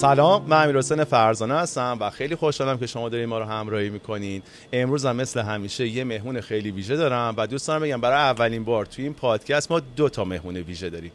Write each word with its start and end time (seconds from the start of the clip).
سلام 0.00 0.44
من 0.46 0.62
امیر 0.62 0.78
حسین 0.78 1.04
فرزانه 1.04 1.54
هستم 1.54 1.96
و 2.00 2.10
خیلی 2.10 2.36
خوشحالم 2.36 2.78
که 2.78 2.86
شما 2.86 3.08
دارین 3.08 3.26
ما 3.26 3.38
رو 3.38 3.44
همراهی 3.44 3.90
می‌کنین. 3.90 4.42
امروز 4.72 5.06
هم 5.06 5.16
مثل 5.16 5.40
همیشه 5.40 5.86
یه 5.88 6.04
مهمون 6.04 6.40
خیلی 6.40 6.70
ویژه 6.70 6.96
دارم 6.96 7.34
و 7.36 7.46
دوست 7.46 7.68
دارم 7.68 7.82
بگم 7.82 8.00
برای 8.00 8.18
اولین 8.18 8.64
بار 8.64 8.86
توی 8.86 9.04
این 9.04 9.14
پادکست 9.14 9.70
ما 9.70 9.80
دو 9.80 10.08
تا 10.08 10.24
مهمون 10.24 10.56
ویژه 10.56 10.90
داریم. 10.90 11.12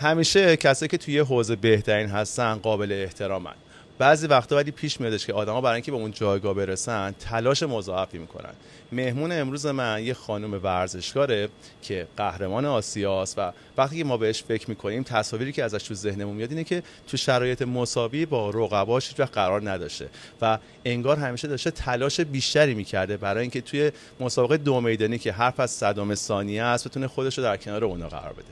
همیشه 0.00 0.56
کسایی 0.56 0.88
که 0.88 0.98
توی 0.98 1.18
حوزه 1.18 1.56
بهترین 1.56 2.08
هستن 2.08 2.54
قابل 2.54 2.92
احترامن. 2.92 3.54
بعضی 3.98 4.26
وقتا 4.26 4.56
ولی 4.56 4.70
پیش 4.70 5.00
میادش 5.00 5.26
که 5.26 5.32
آدما 5.32 5.60
برای 5.60 5.74
اینکه 5.74 5.90
به 5.90 5.96
اون 5.96 6.10
جایگاه 6.10 6.54
برسن 6.54 7.14
تلاش 7.20 7.62
مضاعفی 7.62 8.18
می‌کنن. 8.18 8.52
مهمون 8.92 9.32
امروز 9.32 9.66
من 9.66 10.04
یه 10.04 10.14
خانم 10.14 10.64
ورزشکاره 10.64 11.48
که 11.82 12.06
قهرمان 12.16 12.64
آسیاست 12.64 13.38
و 13.38 13.52
وقتی 13.76 13.98
که 13.98 14.04
ما 14.04 14.16
بهش 14.16 14.42
فکر 14.42 14.70
می‌کنیم 14.70 15.02
تصاویری 15.02 15.52
که 15.52 15.64
ازش 15.64 15.82
تو 15.82 15.94
ذهنمون 15.94 16.36
میاد 16.36 16.50
اینه 16.50 16.64
که 16.64 16.82
تو 17.08 17.16
شرایط 17.16 17.62
مساوی 17.62 18.26
با 18.26 18.50
رقباش 18.50 19.08
هیچ 19.08 19.20
قرار 19.20 19.70
نداشته 19.70 20.08
و 20.40 20.58
انگار 20.84 21.16
همیشه 21.16 21.48
داشته 21.48 21.70
تلاش 21.70 22.20
بیشتری 22.20 22.74
می‌کرده 22.74 23.16
برای 23.16 23.42
اینکه 23.42 23.60
توی 23.60 23.92
مسابقه 24.20 24.56
دو 24.56 24.80
میدانی 24.80 25.18
که 25.18 25.32
حرف 25.32 25.60
از 25.60 25.70
صدام 25.70 26.14
ثانیه 26.14 26.62
است 26.62 26.88
بتونه 26.88 27.08
خودش 27.08 27.38
رو 27.38 27.44
در 27.44 27.56
کنار 27.56 27.84
اونا 27.84 28.08
قرار 28.08 28.32
بده. 28.32 28.44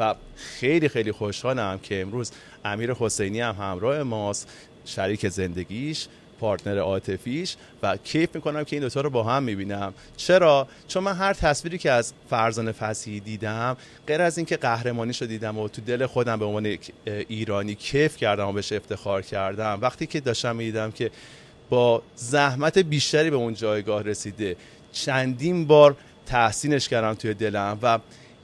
و 0.00 0.14
خیلی 0.36 0.88
خیلی 0.88 1.12
خوشحالم 1.12 1.78
که 1.78 2.00
امروز 2.00 2.32
امیر 2.64 2.92
حسینی 2.92 3.40
هم 3.40 3.54
همراه 3.54 4.02
ماست. 4.02 4.48
شریک 4.88 5.28
زندگیش 5.28 6.06
پارتنر 6.40 6.78
عاطفیش 6.78 7.56
و 7.82 7.96
کیف 7.96 8.34
می‌کنم 8.34 8.64
که 8.64 8.76
این 8.76 8.82
دوتا 8.82 9.00
رو 9.00 9.10
با 9.10 9.22
هم 9.22 9.42
می‌بینم. 9.42 9.94
چرا؟ 10.16 10.68
چون 10.88 11.02
من 11.02 11.14
هر 11.14 11.32
تصویری 11.32 11.78
که 11.78 11.90
از 11.90 12.12
فرزان 12.30 12.72
فسیحی 12.72 13.20
دیدم 13.20 13.76
غیر 14.06 14.22
از 14.22 14.38
اینکه 14.38 14.56
قهرمانیش 14.56 15.22
رو 15.22 15.28
دیدم 15.28 15.58
و 15.58 15.68
تو 15.68 15.82
دل 15.82 16.06
خودم 16.06 16.38
به 16.38 16.44
عنوان 16.44 16.78
ایرانی 17.06 17.74
کیف 17.74 18.16
کردم 18.16 18.48
و 18.48 18.52
بهش 18.52 18.72
افتخار 18.72 19.22
کردم 19.22 19.78
وقتی 19.82 20.06
که 20.06 20.20
داشتم 20.20 20.56
می‌دیدم 20.56 20.90
که 20.90 21.10
با 21.70 22.02
زحمت 22.16 22.78
بیشتری 22.78 23.30
به 23.30 23.36
اون 23.36 23.54
جایگاه 23.54 24.02
رسیده 24.02 24.56
چندین 24.92 25.66
بار 25.66 25.96
تحسینش 26.26 26.88
کردم 26.88 27.14
توی 27.14 27.34
دلم 27.34 27.78
و 27.82 27.98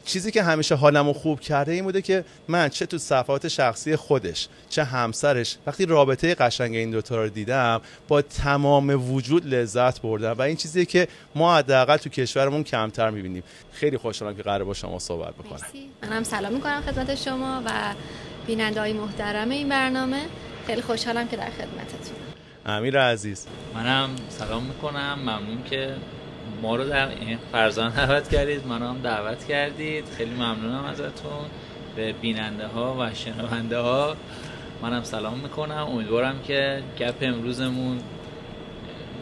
چیزی 0.05 0.31
که 0.31 0.43
همیشه 0.43 0.75
حالمو 0.75 1.13
خوب 1.13 1.41
کرده 1.41 1.73
این 1.73 1.85
بوده 1.85 2.03
که 2.03 2.25
من 2.49 2.69
چه 2.69 2.87
تو 2.87 2.99
صفحات 2.99 3.49
شخصی 3.49 3.97
خودش 3.97 4.49
چه 4.69 4.85
همسرش 4.85 5.57
وقتی 5.67 5.87
رابطه 5.87 6.35
قشنگ 6.35 6.75
این 6.75 6.91
دوتا 6.91 7.17
رو 7.17 7.29
دیدم 7.29 7.81
با 8.09 8.23
تمام 8.23 9.15
وجود 9.15 9.47
لذت 9.47 10.01
بردم 10.01 10.33
و 10.33 10.43
این 10.43 10.57
چیزیه 10.57 10.85
که 10.85 11.09
ما 11.35 11.57
حداقل 11.57 11.97
تو 11.97 12.11
کشورمون 12.11 12.65
کمتر 12.65 13.11
می‌بینیم. 13.11 13.43
خیلی 13.73 13.99
خوشحالم 13.99 14.37
که 14.37 14.43
قرار 14.43 14.65
با 14.65 14.75
شما 14.75 14.99
صحبت 14.99 15.35
بکنم. 15.35 15.61
منم 16.03 16.23
سلام 16.23 16.53
می‌کنم 16.53 16.83
خدمت 16.87 17.15
شما 17.15 17.63
و 17.67 17.71
بیننده 18.47 18.81
های 18.81 18.93
محترم 18.93 19.51
این 19.51 19.69
برنامه. 19.69 20.23
خیلی 20.67 20.83
خوشحالم 20.83 21.29
که 21.29 21.37
در 21.37 21.51
خدمتتون. 21.51 22.17
امیر 22.67 23.01
عزیز. 23.01 23.47
منم 23.75 24.11
سلام 24.29 24.63
می‌کنم. 24.63 25.19
ممنون 25.21 25.63
که 25.71 25.95
ما 26.63 26.77
رو 26.77 26.85
در 26.85 27.09
این 27.09 27.39
فرزان 27.53 27.91
دعوت 28.07 28.29
کردید 28.29 28.67
منو 28.67 28.89
هم 28.89 28.99
دعوت 29.03 29.45
کردید. 29.45 30.05
خیلی 30.17 30.31
ممنونم 30.31 30.85
ازتون. 30.85 31.47
به 31.97 32.13
بیننده 32.13 32.67
ها 32.67 32.97
و 33.01 33.15
شنونده 33.15 33.79
ها 33.79 34.17
منم 34.83 35.03
سلام 35.03 35.39
می‌کنم. 35.39 35.87
امیدوارم 35.93 36.43
که 36.43 36.83
گپ 36.99 37.15
امروزمون 37.21 37.99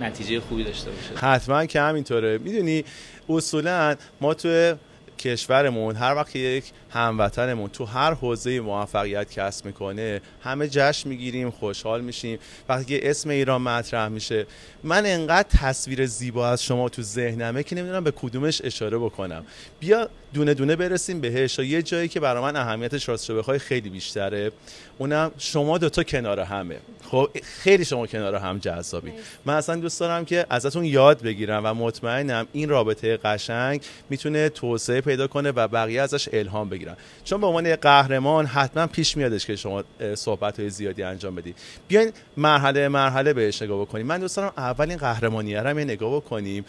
نتیجه 0.00 0.41
خوبی 0.41 0.64
داشته 0.64 0.91
باشه. 0.91 1.27
حتما 1.27 1.66
که 1.66 1.80
همینطوره. 1.80 2.39
می‌دونی 2.39 2.84
اصولا 3.29 3.96
ما 4.20 4.35
تو 4.35 4.74
کشورمون 5.18 5.96
هر 5.96 6.14
وقت 6.14 6.36
یک 6.36 6.64
هموطنمون. 6.92 7.70
تو 7.70 7.85
هر 7.85 8.14
حوزه 8.14 8.61
موفقیت 8.61 9.30
کسب 9.33 9.67
می‌کنه 9.67 10.20
همه 10.42 10.69
جشن 10.69 11.08
می‌گیریم 11.08 11.51
خوشحال 11.51 12.01
میشیم. 12.01 12.39
وقتی 12.69 12.85
که 12.85 13.11
اسم 13.11 13.29
ایران 13.30 13.63
مطرح 13.63 14.08
میشه 14.08 14.47
من 14.85 15.07
انقدر 15.07 15.48
تصویر 15.58 16.07
زیبا 16.07 16.48
از 16.48 16.63
شما 16.63 16.89
تو 16.89 17.03
ذهنمه 17.03 17.63
که 17.63 17.77
نمی‌دونم 17.77 18.05
به 18.05 18.11
کدومش 18.11 18.61
اشاره 18.64 18.98
بکنم. 18.98 19.45
بیا 19.80 20.08
دونه 20.35 20.55
دونه 20.55 20.77
برسیم 20.77 21.20
بهش 21.20 21.58
یه 21.58 21.83
جایی 21.83 22.08
که 22.08 22.20
برای 22.20 22.42
من 22.42 22.57
اهمیتش 22.57 23.09
راست 23.09 23.33
بخوای 23.33 23.59
خیلی 23.59 23.91
بیشتره 23.91 24.53
اونم 24.98 25.30
شما 25.39 25.79
دوتا 25.79 26.03
کنار 26.03 26.41
همه. 26.41 26.77
خب 27.11 27.30
خیلی 27.42 27.85
شما 27.85 28.07
کنار 28.07 28.35
هم 28.35 28.59
جذابی. 28.59 29.13
من 29.45 29.55
اصلا 29.55 29.77
دوست 29.77 30.01
دارم 30.01 30.24
که 30.24 30.47
ازتون 30.51 30.85
یاد 30.85 31.23
بگیرم 31.23 31.63
و 31.64 31.74
مطمئنم 31.74 32.47
این 32.53 32.69
رابطه 32.69 33.17
قشنگ 33.17 33.83
می‌تونه 34.11 34.48
توسعه 34.48 35.01
پیدا 35.01 35.27
کنه 35.27 35.51
و 35.51 35.69
بقیه 35.69 36.03
ازش 36.03 36.29
الهام 36.33 36.69
بگیرن 36.69 36.81
چون 37.24 37.40
به 37.40 37.46
عنوان 37.46 37.76
قهرمان 37.76 38.46
حتما 38.46 38.86
پیش 38.86 39.16
میادش 39.16 39.46
که 39.46 39.56
شما 39.56 39.84
صحبت 40.14 40.60
های 40.60 40.70
زیادی 40.70 41.02
انجام 41.02 41.34
بدید 41.34 41.56
بیاین 41.88 42.12
مرحله 42.36 42.88
مرحله 42.88 43.32
بهش 43.32 43.62
نگاه 43.62 43.80
بکنیم. 43.80 44.06
من 44.06 44.18
دوست 44.18 44.36
دارم 44.36 44.52
اولین 44.56 44.96
قهرمانی 44.96 45.54
رو 45.54 45.78
نگاه 45.78 46.16
بکنیم. 46.16 46.64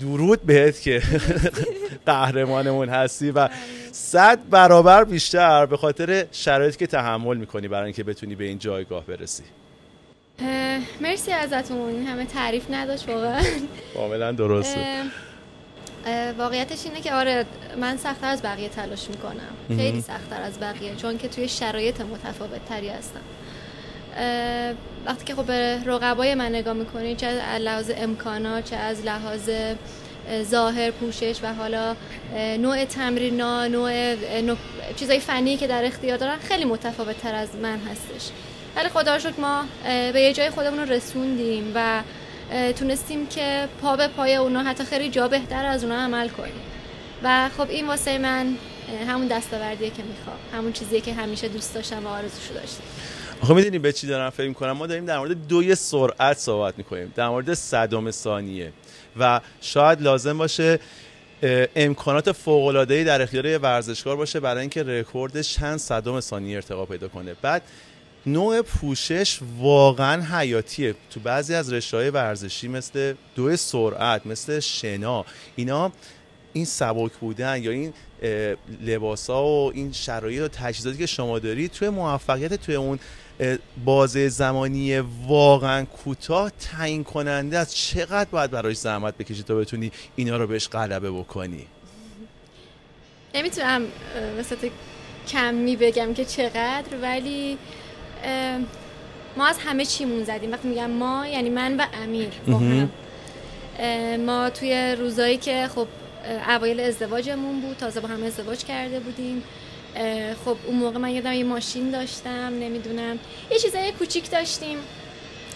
درود 0.00 0.42
بهت 0.42 0.80
که 0.80 1.02
قهرمانمون 2.06 2.88
هستی 2.88 3.30
و 3.30 3.48
صد 3.92 4.38
برابر 4.50 5.04
بیشتر 5.04 5.66
به 5.66 5.76
خاطر 5.76 6.26
شرایطی 6.32 6.78
که 6.78 6.86
تحمل 6.86 7.36
می‌کنی 7.36 7.68
برای 7.68 7.84
اینکه 7.84 8.04
بتونی 8.04 8.34
به 8.34 8.44
این 8.44 8.58
جایگاه 8.58 9.04
برسی. 9.04 9.42
مرسی 11.00 11.32
ازتون. 11.32 12.06
همه 12.06 12.24
تعریف 12.26 12.70
نداشت 12.70 13.08
واقعا. 13.08 13.42
کاملا 13.94 14.32
درسته. 14.32 15.02
واقعیتش 16.38 16.84
اینه 16.84 17.00
که 17.00 17.12
آره 17.12 17.44
من 17.76 17.96
سختتر 17.96 18.26
از 18.26 18.42
بقیه 18.42 18.68
تلاش 18.68 19.08
می‌کنم. 19.08 19.76
خیلی 19.78 20.00
سختتر 20.00 20.42
از 20.42 20.60
بقیه 20.60 20.96
چون 20.96 21.18
که 21.18 21.28
توی 21.28 21.48
شرایط 21.48 22.00
متفاوت 22.00 22.64
تری 22.68 22.88
هستم 22.88 23.20
وقتی 25.06 25.24
که 25.24 25.34
خب 25.34 25.44
به 25.44 25.80
رقبای 25.84 26.34
من 26.34 26.48
نگاه 26.48 26.74
می‌کنی 26.74 27.16
چه 27.16 27.26
از 27.26 27.62
لحاظ 27.62 27.90
امکانات 27.96 28.70
چه 28.70 28.76
از 28.76 29.04
لحاظ 29.04 29.50
ظاهر 30.42 30.90
پوشش 30.90 31.38
و 31.42 31.54
حالا 31.54 31.96
نوع 32.58 32.84
تمرینا 32.84 33.66
نوع, 33.66 34.16
نوع 34.40 34.56
چیزای 34.96 35.20
فنی 35.20 35.56
که 35.56 35.66
در 35.66 35.84
اختیار 35.84 36.16
دارن 36.16 36.36
خیلی 36.38 36.64
متفاوت 36.64 37.22
تر 37.22 37.34
از 37.34 37.56
من 37.56 37.78
هستش. 37.78 38.30
ولی 38.76 38.88
خدا 38.88 39.16
رو 39.16 39.30
ما 39.38 39.64
به 40.12 40.20
یه 40.20 40.32
جای 40.32 40.50
خودمون 40.50 40.78
رو 40.78 40.92
رسوندیم 40.92 41.72
و 41.74 42.02
تونستیم 42.78 43.26
که 43.26 43.68
پا 43.82 43.96
به 43.96 44.08
پای 44.08 44.36
اونا 44.36 44.62
حتی 44.62 44.84
خیلی 44.84 45.10
جا 45.10 45.28
بهتر 45.28 45.64
از 45.64 45.84
اونا 45.84 45.96
عمل 45.96 46.28
کنیم. 46.28 46.54
و 47.22 47.50
خب 47.56 47.70
این 47.70 47.86
واسه 47.86 48.18
من 48.18 48.56
همون 49.08 49.26
دستاوردیه 49.26 49.90
که 49.90 50.02
می‌خوام 50.02 50.36
همون 50.52 50.72
چیزیه 50.72 51.00
که 51.00 51.14
همیشه 51.14 51.48
دوست 51.48 51.74
داشتم 51.74 52.06
و 52.06 52.08
آرزوشو 52.08 52.54
داشتم. 52.54 52.82
آخه 53.42 53.54
می‌دونی 53.54 53.78
به 53.78 53.92
چی 53.92 54.06
دارم 54.06 54.30
فکر 54.30 54.52
کنم 54.52 54.72
ما 54.72 54.86
داریم 54.86 55.04
در 55.04 55.18
مورد 55.18 55.46
دوی 55.48 55.74
سرعت 55.74 56.38
صحبت 56.38 56.74
می‌کنیم. 56.78 57.12
در 57.16 57.28
مورد 57.28 57.54
صدام 57.54 58.10
ثانیه. 58.10 58.72
و 59.20 59.40
شاید 59.60 60.02
لازم 60.02 60.38
باشه 60.38 60.78
امکانات 61.76 62.32
فوق 62.32 62.66
العاده 62.66 62.94
ای 62.94 63.04
در 63.04 63.22
اختیار 63.22 63.58
ورزشکار 63.58 64.16
باشه 64.16 64.40
برای 64.40 64.60
اینکه 64.60 64.82
رکوردش 64.82 65.54
چند 65.54 65.78
صدام 65.78 66.20
ثانیه 66.20 66.56
ارتقا 66.56 66.86
پیدا 66.86 67.08
کنه. 67.08 67.34
بعد 67.42 67.62
نوع 68.26 68.62
پوشش 68.62 69.38
واقعا 69.58 70.22
حیاتیه. 70.22 70.94
تو 71.10 71.20
بعضی 71.20 71.54
از 71.54 71.72
رشته 71.72 72.10
ورزشی 72.10 72.68
مثل 72.68 73.14
دو 73.34 73.56
سرعت 73.56 74.26
مثل 74.26 74.60
شنا 74.60 75.24
اینا 75.56 75.92
این 76.52 76.64
سبک 76.64 77.12
بودن 77.12 77.62
یا 77.62 77.70
این 77.70 77.92
لباس 78.82 79.30
و 79.30 79.72
این 79.74 79.92
شرایط 79.92 80.42
و 80.42 80.48
تجهیزاتی 80.48 80.98
که 80.98 81.06
شما 81.06 81.38
دارید 81.38 81.70
توی 81.70 81.88
موفقیت 81.88 82.54
توی 82.54 82.74
اون 82.74 82.98
بازه 83.84 84.28
زمانی 84.28 84.98
واقعا 85.26 85.84
کوتاه 85.84 86.50
تعیین 86.50 87.04
کننده 87.04 87.58
از 87.58 87.74
چقدر 87.74 88.30
باید 88.30 88.50
براش 88.50 88.76
زحمت 88.76 89.16
بکشی 89.16 89.42
تا 89.42 89.54
بتونی 89.54 89.92
اینا 90.16 90.36
رو 90.36 90.46
بهش 90.46 90.68
غلبه 90.68 91.10
بکنی؟ 91.10 91.66
نمی‌تونم 93.34 93.82
مثلا 94.38 94.58
کمی 95.28 95.76
بگم 95.76 96.14
که 96.14 96.24
چقدر 96.24 96.98
ولی 97.02 97.58
ما 99.36 99.46
از 99.46 99.58
همه 99.58 99.84
چیمون 99.84 100.24
زدیم. 100.24 100.52
وقتی 100.52 100.68
میگم 100.68 100.90
ما 100.90 101.26
یعنی 101.26 101.50
من 101.50 101.76
و 101.76 101.86
امیر. 102.02 102.28
با 102.46 102.58
هم 102.58 102.90
ما 104.26 104.50
توی 104.50 104.96
روزایی 104.98 105.36
که 105.36 105.68
خب 105.74 105.86
اوایل 106.48 106.80
ازدواجمون 106.80 107.60
بود 107.60 107.76
تازه 107.76 108.00
با 108.00 108.08
هم 108.08 108.24
ازدواج 108.24 108.64
کرده 108.64 109.00
بودیم. 109.00 109.42
خب 110.44 110.56
اون 110.66 110.76
موقع 110.76 110.98
من 110.98 111.10
یادم 111.10 111.32
یه 111.32 111.44
ماشین 111.44 111.90
داشتم 111.90 112.30
نمی‌دونم. 112.60 113.18
یه 113.50 113.58
چیزای 113.58 113.92
کوچیک 113.92 114.30
داشتیم. 114.30 114.78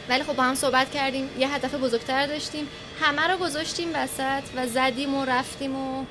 ولی 0.08 0.22
خب 0.22 0.36
با 0.36 0.42
هم 0.42 0.54
صحبت 0.54 0.90
کردیم. 0.90 1.28
یه 1.38 1.54
هدف 1.54 1.74
بزرگتر 1.74 2.26
داشتیم. 2.26 2.68
همه 3.00 3.22
رو 3.22 3.36
گذاشتیم 3.36 3.88
وسط 3.94 4.42
و 4.56 4.66
زدیم 4.66 5.14
و 5.14 5.24
رفتیم 5.24 5.76
و 5.76 6.04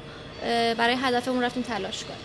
برای 0.77 0.95
هدفمون 1.01 1.43
رفتیم 1.43 1.63
تلاش 1.63 2.03
کنیم 2.03 2.19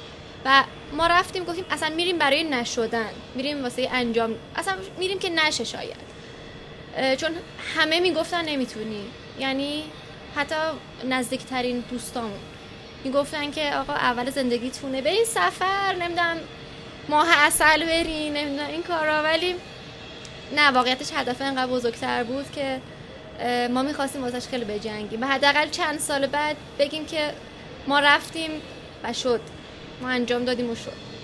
و 0.44 0.64
ما 0.92 1.06
رفتیم 1.06 1.44
گفتیم 1.44 1.64
اصلا 1.70 1.94
میریم 1.94 2.18
برای 2.18 2.44
نشدن 2.44 3.10
میریم 3.34 3.62
واسه 3.62 3.88
انجام 3.92 4.34
اصلا 4.56 4.74
میریم 4.98 5.18
که 5.18 5.30
نشه 5.30 5.64
شاید. 5.64 6.14
چون 7.16 7.30
همه 7.76 8.00
می‌گفتن 8.00 8.44
نمی‌تونی. 8.44 9.04
یعنی 9.38 9.84
حتی 10.36 10.54
نزدیکترین 11.08 11.80
دوستامون 11.90 12.38
می‌گفتن 13.04 13.50
که 13.50 13.74
آقا 13.74 13.92
اول 13.92 14.30
زندگیتونه 14.30 15.02
به 15.02 15.10
این 15.10 15.24
سفر 15.24 15.94
نمی‌دونم 15.94 16.36
ماه 17.08 17.26
اصل 17.38 17.84
برین 17.84 18.32
نمی‌دونم 18.32 18.68
این 18.68 18.82
کارا. 18.82 19.22
ولی 19.22 19.54
نه 20.56 20.70
واقعیتش 20.70 21.12
هدف 21.14 21.40
انقدر 21.40 21.66
بزرگتر 21.66 22.24
بود 22.24 22.50
که 22.52 22.80
ما 23.70 23.82
می‌خواستیم 23.82 24.22
واسش 24.22 24.46
خیلی 24.48 24.64
بجنگیم. 24.64 25.22
و 25.22 25.26
حداقل 25.26 25.68
چند 25.68 25.98
سال 25.98 26.26
بعد 26.26 26.56
بگیم 26.78 27.06
که 27.06 27.34
ما 27.86 28.00
رفتیم 28.00 28.50
و 29.04 29.12
شد. 29.12 29.40
ما 30.02 30.08
انجام 30.08 30.44
دادیم 30.44 30.70
و 30.70 30.74
شد. 30.74 31.14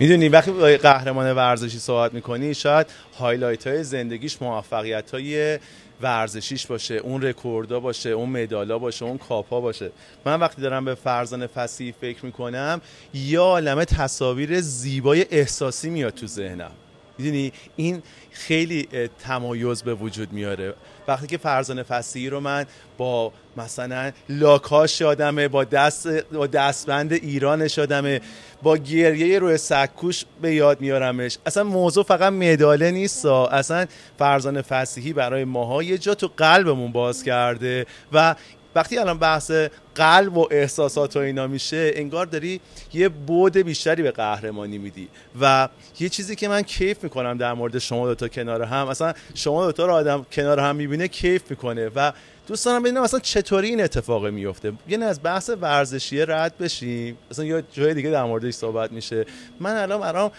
می‌دونی 0.00 0.28
وقتی 0.28 0.76
قهرمان 0.76 1.32
ورزشی 1.32 1.78
صحبت 1.78 2.14
می‌کنی 2.14 2.54
شاید 2.54 2.86
highlight 3.18 3.66
های 3.66 3.84
زندگیش 3.84 4.42
موفقیت 4.42 5.10
های 5.10 5.58
ورزشیش 6.02 6.66
باشه 6.66 6.94
اون 6.94 7.22
رکوردا 7.22 7.80
باشه 7.80 8.10
اون 8.10 8.28
مدالا 8.28 8.78
باشه 8.78 9.04
اون 9.04 9.18
کاپا 9.18 9.60
باشه. 9.60 9.90
من 10.24 10.40
وقتی 10.40 10.62
دارم 10.62 10.84
به 10.84 10.94
فرزانه 10.94 11.46
فصیحی 11.46 11.94
فکر 12.00 12.26
می‌کنم 12.26 12.80
یه 13.14 13.42
عالمه 13.42 13.84
تصاویر 13.84 14.60
زیبای 14.60 15.26
احساسی 15.30 15.90
میاد 15.90 16.14
تو 16.14 16.26
ذهنم. 16.26 16.70
می‌دونی؟ 17.18 17.52
این 17.76 18.02
خیلی 18.30 18.88
تمایز 19.18 19.82
به 19.82 19.94
وجود 19.94 20.32
میاره. 20.32 20.74
وقتی 21.08 21.26
که 21.26 21.38
فرزان 21.38 21.82
فسیحی 21.82 22.28
رو 22.28 22.40
من 22.40 22.66
با 22.98 23.32
مثلا 23.56 24.12
لاکاش 24.28 25.00
یادمه 25.00 25.48
با 25.48 25.64
دست 25.64 26.08
با 26.22 26.46
دستبند 26.46 27.12
ایرانش 27.12 27.78
یادمه 27.78 28.20
با 28.62 28.76
گریه 28.76 29.38
روی 29.38 29.56
سکوش 29.56 30.24
به 30.42 30.54
یاد 30.54 30.80
میارمش. 30.80 31.38
اصلا 31.46 31.64
موضوع 31.64 32.04
فقط 32.04 32.32
مداله 32.32 32.90
نیست 32.90 33.26
اصلا 33.26 33.86
فرزان 34.18 34.62
فسیحی 34.62 35.12
برای 35.12 35.44
ماها 35.44 35.82
یه 35.82 35.98
جا 35.98 36.14
تو 36.14 36.30
قلبمون 36.36 36.92
باز 36.92 37.22
کرده 37.22 37.86
و 38.12 38.34
وقتی 38.74 38.98
الان 38.98 39.18
بحث 39.18 39.52
قلب 39.94 40.36
و 40.36 40.48
احساسات 40.50 41.16
و 41.16 41.18
اینا 41.18 41.46
میشه 41.46 41.90
انگار 41.94 42.26
داری 42.26 42.60
یه 42.92 43.08
بود 43.08 43.56
بیشتری 43.56 44.02
به 44.02 44.10
قهرمانی 44.10 44.78
میدی. 44.78 45.08
و 45.40 45.68
یه 46.00 46.08
چیزی 46.08 46.36
که 46.36 46.48
من 46.48 46.62
کیف 46.62 47.04
می‌کنم 47.04 47.38
در 47.38 47.52
مورد 47.52 47.78
شما 47.78 48.06
دوتا 48.06 48.28
کنار 48.28 48.62
هم 48.62 48.86
اصلا 48.86 49.12
شما 49.34 49.66
دوتا 49.66 49.86
رو 49.86 49.92
آدم 49.92 50.26
کنار 50.32 50.60
هم 50.60 50.76
می‌بینه 50.76 51.08
کیف 51.08 51.50
می‌کنه 51.50 51.90
و 51.94 52.12
دوست 52.46 52.64
دارم 52.64 52.82
ببینم 52.82 53.02
اصلا 53.02 53.20
چطوری 53.20 53.68
این 53.68 53.82
اتفاق 53.82 54.26
میفته 54.26 54.72
یعنی 54.88 55.04
از 55.04 55.20
بحث 55.22 55.50
ورزشی 55.60 56.20
رد 56.26 56.58
بشیم. 56.58 57.18
اصلا 57.30 57.44
یه 57.44 57.64
جای 57.72 57.94
دیگه 57.94 58.10
در 58.10 58.24
موردش 58.24 58.54
صحبت 58.54 58.92
میشه. 58.92 59.26
من 59.60 59.76
الان 59.76 60.00
برام 60.00 60.30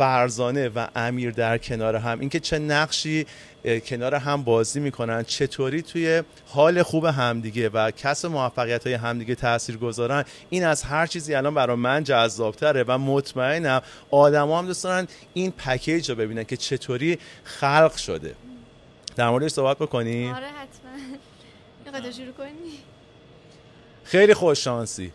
فرزانه 0.00 0.68
و 0.68 0.86
امیر 0.96 1.30
در 1.30 1.58
کنار 1.58 1.96
هم. 1.96 2.20
اینکه 2.20 2.40
چه 2.40 2.58
نقشی 2.58 3.26
کنار 3.86 4.14
هم 4.14 4.42
بازی 4.42 4.80
می‌کنن 4.80 5.22
چطوری 5.22 5.82
توی 5.82 6.22
حال 6.46 6.82
خوب 6.82 7.04
همدیگه 7.04 7.68
و 7.68 7.90
کسب 7.90 8.28
موفقیت 8.28 8.86
های 8.86 8.94
همدیگه 8.94 9.34
تاثیر 9.34 9.76
گذارن 9.76 10.24
این 10.50 10.64
از 10.64 10.82
هر 10.82 11.06
چیزی 11.06 11.34
الان 11.34 11.54
برای 11.54 11.76
من 11.76 12.04
جذابتره 12.04 12.84
و 12.88 12.98
مطمئنم 12.98 13.82
آدما 14.10 14.58
هم 14.58 14.66
دوست 14.66 14.84
دارن 14.84 15.08
این 15.34 15.50
پکیج 15.50 16.10
رو 16.10 16.16
ببینن 16.16 16.44
که 16.44 16.56
چطوری 16.56 17.18
خلق 17.44 17.96
شده. 17.96 18.34
در 19.16 19.30
موردش 19.30 19.50
صحبت 19.50 19.78
بکنیم 19.78 20.34
آره 20.34 20.46
حتما. 20.46 22.10
شروع 22.12 22.32
کنی. 22.32 22.78
خیلی 24.04 24.34
خوش 24.34 24.64
شانسی. 24.64 25.12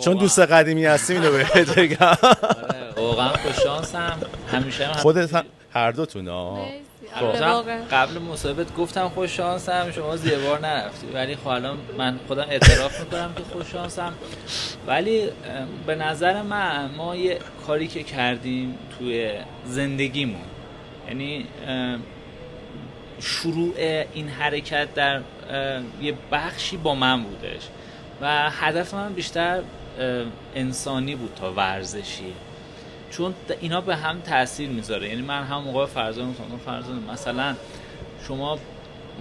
چون 0.00 0.16
دوست 0.16 0.38
قدیمی 0.38 0.84
هستیم 0.84 1.20
اینو 1.20 1.32
بهت 1.32 1.78
بگم. 1.78 2.06
آره، 2.22 2.83
واقعا 2.96 3.28
خوش 3.28 3.62
شانسم. 3.64 4.18
همیشه 4.52 4.92
خودت 4.92 5.44
هر 5.72 5.90
دوتون 5.90 6.28
ها 6.28 6.66
خب. 7.14 7.70
قبل 7.90 8.18
مصاحبت 8.18 8.74
گفتم 8.74 9.08
خوش 9.08 9.36
شانسم 9.36 9.90
شما 9.90 10.16
زیبار 10.16 10.60
نرفتی. 10.60 11.06
ولی 11.06 11.36
خب 11.36 11.48
الان 11.48 11.78
من 11.98 12.18
خودم 12.28 12.46
اعتراف 12.50 13.00
می‌کنم 13.00 13.34
که 13.36 13.42
خوش 13.52 13.72
شانسم. 13.72 14.12
ولی 14.86 15.28
به 15.86 15.94
نظر 15.94 16.42
من 16.42 16.90
ما 16.96 17.16
یه 17.16 17.38
کاری 17.66 17.86
که 17.86 18.02
کردیم 18.02 18.78
توی 18.98 19.32
زندگیمون 19.66 20.44
یعنی 21.08 21.46
شروع 23.20 23.74
این 24.12 24.28
حرکت 24.28 24.94
در 24.94 25.20
یه 26.02 26.14
بخشی 26.32 26.76
با 26.76 26.94
من 26.94 27.22
بودش. 27.22 27.62
و 28.20 28.50
هدف 28.50 28.94
من 28.94 29.12
بیشتر 29.12 29.60
انسانی 30.54 31.14
بود 31.14 31.34
تا 31.40 31.52
ورزشی. 31.52 32.32
چون 33.16 33.34
اینا 33.60 33.80
به 33.80 33.96
هم 33.96 34.20
تاثیر 34.20 34.68
می‌ذاره. 34.68 35.08
یعنی 35.08 35.22
من 35.22 35.42
هم 35.42 35.62
موقع 35.62 35.86
فرزان 35.86 36.30
گفتم 36.30 36.44
فرزان 36.64 37.04
مثلا 37.12 37.54
شما 38.28 38.58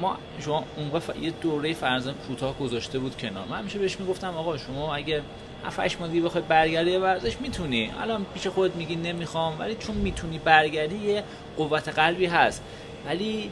ما 0.01 0.17
شما 0.39 0.63
اون 0.77 1.01
یه 1.21 1.33
دوره 1.41 1.73
فرزان 1.73 2.13
کوتاه 2.13 2.59
گذاشته 2.59 2.99
بود 2.99 3.17
کنار. 3.17 3.45
من 3.49 3.57
همیشه 3.57 3.79
بهش 3.79 3.99
می‌گفتم 3.99 4.37
آقا 4.37 4.57
شما 4.57 4.95
اگه 4.95 5.21
7 5.65 5.79
8 5.79 5.99
ماه 5.99 6.09
دیگه 6.09 6.21
بخوای 6.21 6.43
برگردی 6.47 6.97
ورزش 6.97 7.37
می‌تونی. 7.41 7.91
الان 8.01 8.25
پیش 8.33 8.47
خودت 8.47 8.75
میگی 8.75 8.95
نمی‌خوام 8.95 9.59
ولی 9.59 9.75
چون 9.75 9.95
می‌تونی 9.95 10.39
برگردی 10.39 10.97
یه 10.97 11.23
قوت 11.57 11.89
قلبی 11.89 12.25
هست. 12.25 12.63
ولی 13.05 13.51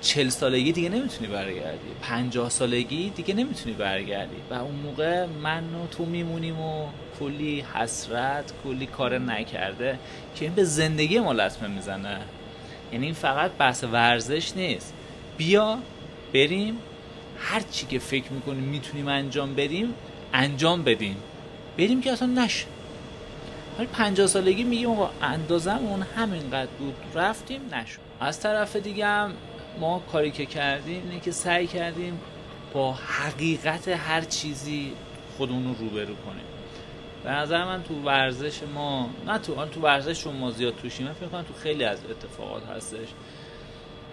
چل 0.00 0.28
سالگی 0.28 0.72
دیگه 0.72 0.88
نمی‌تونی 0.88 1.26
برگردی. 1.26 1.88
پنجاه 2.02 2.48
سالگی 2.48 3.10
دیگه 3.10 3.34
نمی‌تونی 3.34 3.74
برگردی. 3.74 4.36
و 4.50 4.54
اون 4.54 4.74
موقع 4.74 5.26
من 5.26 5.64
و 5.74 5.86
تو 5.90 6.04
میمونیم 6.04 6.60
و 6.60 6.86
کلی 7.20 7.60
حسرت 7.74 8.52
کلی 8.64 8.86
کار 8.86 9.18
نکرده 9.18 9.98
که 10.36 10.44
این 10.44 10.54
به 10.54 10.64
زندگی 10.64 11.20
ما 11.20 11.32
لطمه 11.32 11.68
می‌زنه. 11.68 12.18
یعنی 12.92 13.04
این 13.04 13.14
فقط 13.14 13.50
بحث 13.50 13.84
ورزش 13.84 14.56
نیست. 14.56 14.94
بیا 15.36 15.78
بریم. 16.34 16.78
هر 17.38 17.60
چی 17.70 17.86
که 17.86 17.98
فکر 17.98 18.32
می‌کنیم 18.32 18.64
می‌تونیم 18.64 19.08
انجام 19.08 19.54
بدیم 19.54 19.94
انجام 20.32 20.84
بدیم. 20.84 21.16
بریم 21.78 22.00
که 22.00 22.12
اصلا 22.12 22.28
نشه. 22.28 22.66
ولی 23.78 23.86
پنجاه 23.86 24.26
سالگی 24.26 24.64
میگیم 24.64 24.90
آقا 24.90 25.10
اندازمون 25.22 26.02
همینقدر 26.02 26.70
بود. 26.78 26.94
رفتیم 27.14 27.60
نشد. 27.72 27.98
از 28.20 28.40
طرف 28.40 28.76
دیگه 28.76 29.06
هم 29.06 29.32
ما 29.78 29.98
کاری 30.12 30.30
که 30.30 30.46
کردیم 30.46 31.02
اینه 31.10 31.20
که 31.20 31.30
سعی 31.30 31.66
کردیم 31.66 32.20
با 32.72 32.92
حقیقت 32.92 33.88
هر 33.88 34.20
چیزی 34.20 34.92
خودمون 35.36 35.66
رو 35.66 35.74
روبرو 35.74 36.14
کنیم. 36.14 36.44
به 37.24 37.30
نظر 37.30 37.64
من 37.64 37.82
تو 37.82 37.94
ورزش 37.94 38.62
ما 38.74 39.10
نه 39.26 39.38
تو 39.38 39.66
تو 39.66 39.80
ورزش 39.80 40.26
ما 40.26 40.50
زیاد 40.50 40.76
توشیم. 40.76 41.06
من 41.06 41.12
فکر 41.12 41.42
تو 41.42 41.54
خیلی 41.62 41.84
از 41.84 41.98
اتفاقات 42.10 42.66
هستش. 42.66 43.08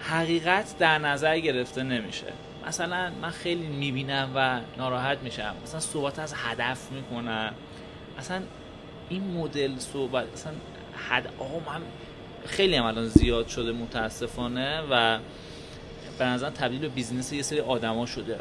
حقیقت 0.02 0.78
در 0.78 0.98
نظر 0.98 1.40
گرفته 1.40 1.84
نمیشه. 1.84 2.34
مثلا 2.68 3.12
من 3.22 3.30
خیلی 3.30 3.68
می‌بینم 3.68 4.32
و 4.36 4.60
ناراحت 4.78 5.18
میشم. 5.18 5.56
مثلا 5.64 5.80
صحبت 5.80 6.20
از 6.20 6.34
هدف 6.38 6.92
می‌کنن 6.92 7.52
اصلا 8.20 8.42
این 9.10 9.24
مدل 9.24 9.80
صحبت 9.80 10.26
اصلا 10.34 10.54
حد 11.10 11.30
آقا 11.40 11.72
من 11.72 11.82
خیلی 12.46 12.76
هم 12.76 12.86
الان 12.86 13.08
زیاد 13.08 13.48
شده 13.48 13.72
متاسفانه 13.72 14.82
و 14.92 15.20
به 16.18 16.26
نظر 16.26 16.50
تبدیل 16.50 16.80
به 16.80 16.88
business 16.88 17.34
یه 17.34 17.42
سری 17.42 17.60
آدما 17.60 18.06
شده. 18.06 18.40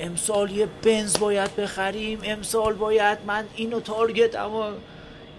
امسال 0.00 0.50
یه 0.50 0.68
بنز 0.82 1.18
باید 1.18 1.56
بخریم 1.56 2.18
امسال 2.24 2.74
باید 2.74 3.18
من 3.26 3.44
اینو 3.56 3.80
target 3.80 4.36
اما 4.36 4.70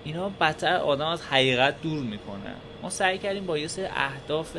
اینا 0.03 0.29
بدتر 0.29 0.75
آدم 0.75 1.07
از 1.07 1.21
حقیقت 1.21 1.81
دور 1.81 1.99
می‌کنه. 2.03 2.53
ما 2.81 2.89
سعی 2.89 3.17
کردیم 3.17 3.45
با 3.45 3.57
یه 3.57 3.67
سری 3.67 3.85
اهداف 3.85 4.57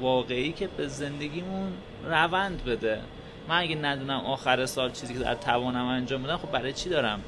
واقعی 0.00 0.52
که 0.52 0.68
به 0.76 0.88
زندگیمون 0.88 1.72
روند 2.04 2.64
بده. 2.64 3.00
من 3.48 3.58
اگه 3.58 3.76
ندونم 3.76 4.20
آخر 4.20 4.66
سال 4.66 4.90
چیزی 4.90 5.14
که 5.14 5.20
در 5.20 5.34
توانم 5.34 5.84
انجام 5.84 6.22
بدم 6.22 6.36
خب 6.36 6.50
برای 6.50 6.72
چی 6.72 6.88
دارم؟ 6.88 7.20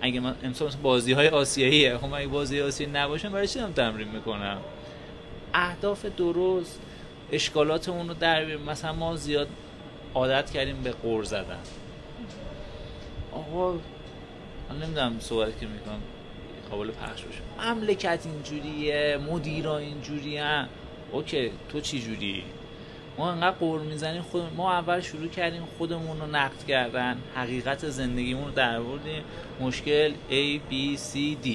اگه 0.00 0.20
من 0.20 0.34
امسال 0.42 0.70
بازی 0.82 1.12
های 1.12 1.28
آسیاییه 1.28 1.98
خب 1.98 2.14
اگه 2.14 2.26
بازی 2.26 2.60
آسیایی 2.60 2.92
نباشه 2.92 3.28
برای 3.28 3.48
چی 3.48 3.58
دارم 3.58 3.72
تمرین 3.72 4.08
می‌کنم؟ 4.08 4.58
اهداف 5.54 6.06
درست. 6.06 6.80
اشکالاتمون 7.32 8.08
رو 8.08 8.14
در 8.14 8.56
مثلا 8.56 8.92
ما 8.92 9.16
زیاد 9.16 9.48
عادت 10.14 10.50
کردیم 10.50 10.82
به 10.82 10.90
قور 10.90 11.24
زدن. 11.24 11.58
آقا 13.32 13.72
من 13.72 14.82
نمی‌دونم 14.82 15.16
صحبت 15.20 15.60
که 15.60 15.66
می‌کنم. 15.66 16.00
قابل 16.70 16.90
پخش 16.90 17.22
بشه 17.22 17.70
مملکت 17.70 18.20
اینجوریه 18.24 19.18
مدیرا 19.30 19.78
اینجوری 19.78 20.40
اوکی 21.12 21.50
تو 21.68 21.80
چی 21.80 22.00
جوری؟ 22.00 22.44
ما 23.18 23.32
انقدر 23.32 23.56
قور 23.56 23.80
می‌زنیم 23.80 24.22
خود 24.22 24.42
ما 24.56 24.72
اول 24.72 25.00
شروع 25.00 25.28
کردیم 25.28 25.62
خودمون 25.78 26.20
رو 26.20 26.26
نقد 26.26 26.66
کردن. 26.68 27.16
حقیقت 27.34 27.88
زندگیمون 27.88 28.44
رو 28.44 28.50
در 28.50 28.80
مشکل 29.60 30.12
A 30.30 30.72
B 30.72 30.98
C 30.98 31.46
D. 31.46 31.48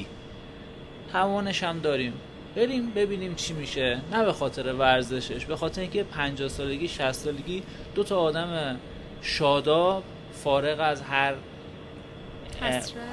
توانش 1.12 1.64
هم 1.64 1.80
داریم. 1.80 2.14
بریم 2.56 2.92
ببینیم 2.92 3.36
چی 3.36 3.54
میشه. 3.54 4.02
نه 4.12 4.26
به 4.26 4.34
خاطر 4.34 4.74
ورزشش 4.74 5.46
به 5.46 5.56
خاطر 5.56 5.82
اینکه 5.82 6.04
50 6.04 6.50
سالگی 6.50 6.88
60 6.88 7.12
سالگی 7.12 7.64
دو 7.96 8.04
تا 8.04 8.20
آدم 8.20 8.80
شاداب 9.22 10.04
فارغ 10.44 10.80
از 10.80 11.02
هر 11.02 11.34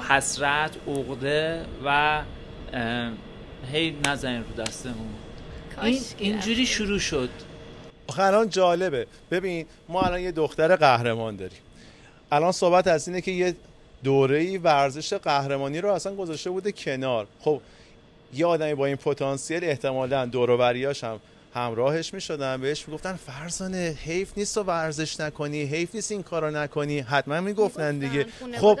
حسرت. 0.09 0.71
عقده 0.87 1.65
و 1.85 2.21
هی 3.71 3.97
نزنین 4.05 4.43
رو 4.43 4.63
دستمون. 4.63 5.13
این 5.81 6.01
اینجوری 6.17 6.65
شروع 6.65 6.99
شد. 6.99 7.29
آخه 8.07 8.23
الان 8.23 8.49
جالبه. 8.49 9.07
ببین 9.31 9.65
ما 9.89 10.01
الان 10.01 10.21
یه 10.21 10.31
دختر 10.31 10.75
قهرمان 10.75 11.35
داریم. 11.35 11.59
الان 12.31 12.51
صحبت 12.51 12.87
از 12.87 13.07
اینه 13.07 13.21
که 13.21 13.31
یه 13.31 13.55
دوره 14.03 14.57
ورزش 14.57 15.13
قهرمانی 15.13 15.81
رو 15.81 15.91
اصلا 15.93 16.15
گذاشته 16.15 16.49
بوده 16.49 16.71
کنار. 16.71 17.27
خب 17.39 17.61
یه 18.35 18.45
آدمی 18.45 18.75
با 18.75 18.85
این 18.85 18.95
پتانسیل 18.95 19.63
احتمالا 19.63 20.25
دور 20.25 20.49
و 20.49 20.57
هم 21.03 21.19
همراهش 21.53 22.13
می‌شدن 22.13 22.61
بهش 22.61 22.87
می‌گفتن 22.87 23.13
فرزانه 23.13 23.97
حیف 24.03 24.37
نیست 24.37 24.55
تو 24.55 24.63
ورزش 24.63 25.19
نکنی 25.19 25.63
حیف 25.63 25.95
نیست 25.95 26.11
این 26.11 26.23
کارو 26.23 26.51
نکنی. 26.51 26.99
حتما 26.99 27.41
می‌گفتن 27.41 27.99
دیگه. 27.99 28.25
خب 28.57 28.79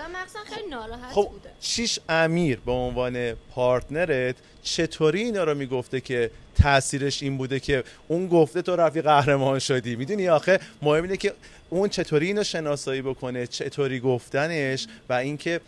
خب 1.11 1.31
چیش 1.59 1.99
امیر 2.09 2.59
به 2.65 2.71
عنوان 2.71 3.33
پارتنرت 3.33 4.35
چطوری 4.63 5.21
اینا 5.21 5.43
رو 5.43 5.55
می‌گفته 5.55 6.01
که 6.01 6.31
تاثیرش 6.63 7.23
این 7.23 7.37
بوده 7.37 7.59
که 7.59 7.83
اون 8.07 8.27
گفته 8.27 8.61
تو 8.61 8.75
رفی 8.75 9.01
قهرمان 9.01 9.59
شدی؟ 9.59 9.95
می‌دونی 9.95 10.29
آخه 10.29 10.59
مهم 10.81 11.03
اینه 11.03 11.17
که 11.17 11.33
اون 11.69 11.89
چطوری 11.89 12.27
اینو 12.27 12.43
شناسایی 12.43 13.01
بکنه 13.01 13.47
چطوری 13.47 13.99
گفتنش 13.99 14.87
و 15.09 15.13
اینکه 15.13 15.61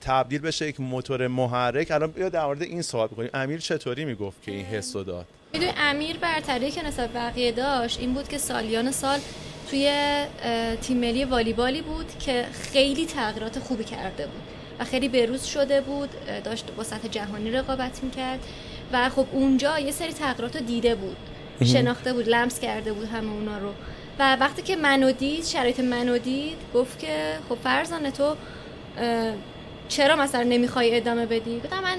تبدیل 0.00 0.40
بشه 0.40 0.68
یک 0.68 0.80
موتور 0.80 1.26
محرک. 1.26 1.90
الان 1.90 2.10
بیا 2.10 2.28
در 2.28 2.46
مورد 2.46 2.62
این 2.62 2.82
سوال 2.82 3.08
بکنیم. 3.08 3.30
امیر 3.34 3.60
چطوری 3.60 4.04
می‌گفت 4.04 4.42
که 4.42 4.52
این 4.52 4.64
حس 4.64 4.92
داد؟ 4.92 5.26
می‌دونی 5.52 5.72
امیر 5.76 6.16
برتری 6.16 6.70
که 6.70 6.86
نسبت 6.86 7.08
بقیه 7.12 7.52
داشت 7.52 8.00
این 8.00 8.14
بود 8.14 8.28
که 8.28 8.38
سالیان 8.38 8.90
سال 8.90 9.18
توی 9.70 9.92
تیم 10.82 10.96
ملی 10.96 11.24
والیبالی 11.24 11.82
بود 11.82 12.18
که 12.18 12.46
خیلی 12.52 13.06
تغییرات 13.06 13.58
خوبی 13.58 13.84
کرده 13.84 14.26
بود 14.26 14.42
و 14.78 14.84
خیلی 14.84 15.08
بروز 15.08 15.44
شده 15.44 15.80
بود 15.80 16.10
داشت 16.44 16.70
با 16.76 16.84
سطح 16.84 17.08
جهانی 17.08 17.50
رقابت 17.50 18.02
می‌کرد 18.02 18.38
و 18.92 19.08
خب 19.08 19.26
اونجا 19.32 19.78
یه 19.78 19.92
سری 19.92 20.12
تغییرات 20.12 20.56
رو 20.56 20.62
دیده 20.62 20.94
بود 20.94 21.16
شناخته 21.64 22.12
بود 22.12 22.28
لمس 22.28 22.60
کرده 22.60 22.92
بود 22.92 23.08
همه 23.08 23.32
اونا 23.32 23.58
رو. 23.58 23.72
و 24.18 24.36
وقتی 24.36 24.62
که 24.62 24.76
منو 24.76 25.12
دید 25.12 25.44
شرایط 25.44 25.80
منو 25.80 26.18
دید 26.18 26.56
گفت 26.74 26.98
که 26.98 27.38
خب 27.48 27.54
فرزانه 27.64 28.10
تو 28.10 28.36
چرا 29.88 30.16
مثلا 30.16 30.42
نمی‌خوای 30.42 30.96
ادامه 30.96 31.26
بدی؟ 31.26 31.60
گفتم 31.60 31.82
من 31.82 31.98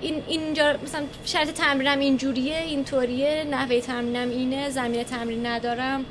این 0.00 0.22
اینجا 0.28 0.74
مثلا 0.84 1.02
شرط 1.24 1.50
تمرینم 1.50 1.98
اینجوریه 1.98 2.56
اینطوریه 2.56 3.44
نحوه 3.50 3.80
تمرینم 3.80 4.30
اینه 4.30 4.70
زمین 4.70 5.04
تمرین 5.04 5.46
ندارم. 5.46 6.04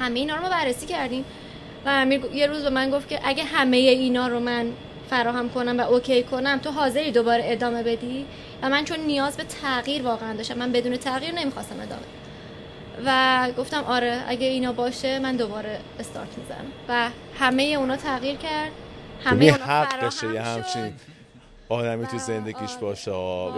همه 0.00 0.18
اینا 0.18 0.36
رو 0.36 0.42
ما 0.42 0.48
بررسی 0.48 0.86
کردیم 0.86 1.24
و 1.86 1.88
امیر 1.88 2.24
یه 2.24 2.46
روز 2.46 2.62
به 2.62 2.70
من 2.70 2.90
گفت 2.90 3.08
که 3.08 3.20
اگه 3.24 3.44
همه 3.44 3.76
اینا 3.76 4.28
رو 4.28 4.40
من 4.40 4.66
فراهم 5.10 5.48
کنم 5.50 5.80
و 5.80 5.82
اوکی 5.82 6.22
کنم 6.22 6.58
تو 6.58 6.70
حاضری 6.70 7.10
دوباره 7.10 7.42
ادامه 7.46 7.82
بدی؟ 7.82 8.26
و 8.62 8.68
من 8.68 8.84
چون 8.84 9.00
نیاز 9.00 9.36
به 9.36 9.44
تغییر 9.44 10.02
واقعا 10.02 10.32
داشتم 10.32 10.58
من 10.58 10.72
بدون 10.72 10.96
تغییر 10.96 11.34
نمی‌خواستم 11.34 11.74
ادامه. 11.74 12.02
و 13.06 13.48
گفتم 13.58 13.84
آره 13.84 14.24
اگه 14.28 14.46
اینا 14.46 14.72
باشه 14.72 15.18
من 15.18 15.36
دوباره 15.36 15.78
استارت 16.00 16.38
می‌زنم. 16.38 16.72
و 16.88 17.10
همه 17.38 17.62
اونا 17.62 17.96
تغییر 17.96 18.36
کرد 18.36 18.70
همه 19.24 19.44
اونا 19.44 19.64
حق 19.64 20.02
همچین. 20.36 20.94
آدمی 21.68 22.06
تو 22.06 22.18
زندگیش 22.18 22.74
باشه. 22.80 23.12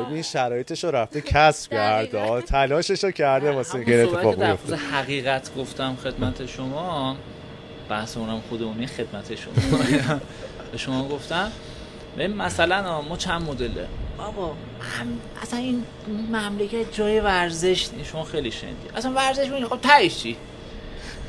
ببین 0.09 0.23
شرایطش 0.23 0.85
رو 0.85 0.91
رفته 0.91 1.21
کسب 1.21 1.71
کرده. 1.71 2.43
تلاشش 2.43 3.05
رو 3.05 3.11
کرده 3.11 3.53
واسه 3.53 3.85
که 3.85 4.03
اتفاق 4.03 4.45
بیفته. 4.45 4.77
حقیقت 4.77 5.55
گفتم 5.55 5.97
خدمت 6.05 6.47
شما 6.47 7.17
بحث 7.89 8.17
اونم 8.17 8.43
خودمونی 8.49 8.87
خدمت 8.87 9.35
شما. 9.35 9.79
به 10.73 10.79
شما 10.79 11.09
گفتم. 11.09 11.53
ببین 12.19 12.37
مثلا 12.37 13.03
ما 13.03 13.17
چند 13.17 13.43
مدله؟ 13.43 13.87
بابا 14.19 14.47
هم 14.81 15.19
اصلا 15.43 15.59
این 15.59 15.85
مملکت 16.33 16.93
جای 16.93 17.21
ورزش 17.21 17.89
شما 18.05 18.25
خیلی 18.25 18.51
شنیدی. 18.51 18.89
اصلا 18.97 19.13
ورزش 19.13 19.49
میگه 19.49 19.67
خب 19.67 19.81
تایش 19.81 20.19
چی؟ 20.19 20.37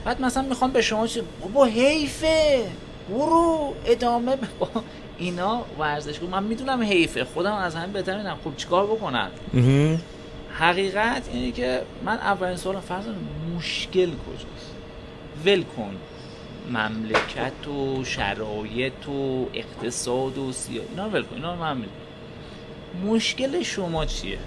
بعد 0.05 0.22
مثلا 0.22 0.43
می‌خوام 0.43 0.72
به 0.72 0.81
شما 0.81 1.07
چی؟ 1.07 1.22
بابا 1.41 1.65
حیفه. 1.65 2.63
برو 3.10 3.74
ادامه 3.86 4.38
با 4.60 4.69
اینا 5.17 5.65
ورزش 5.79 6.24
من 6.24 6.43
می‌دونم 6.43 6.81
حیفه. 6.83 7.24
خودم 7.24 7.53
از 7.53 7.75
همین 7.75 7.93
بهتر 7.93 8.17
می‌دونم. 8.17 8.38
خب 8.43 8.57
چیکار 8.57 8.86
بکنم 8.86 9.31
حقیقت 10.59 11.29
اینه 11.33 11.51
که 11.51 11.81
من 12.05 12.17
اولین 12.17 12.57
سوالم 12.57 12.79
فرض 12.79 13.05
مشکل 13.55 14.09
کجاست؟ 14.09 14.75
ول 15.45 15.63
کن. 15.63 15.95
مملکت 16.71 17.67
و 17.67 18.03
شرایط 18.03 19.07
و 19.07 19.45
اقتصاد 19.53 20.38
و 20.38 20.51
سیاه 20.51 20.86
اینا 20.89 21.09
ول 21.09 21.24
کن. 21.24 21.36
اینا 21.36 21.55
من 21.55 21.83
مشکل 23.05 23.63
شما 23.63 24.05
چیه؟ 24.05 24.38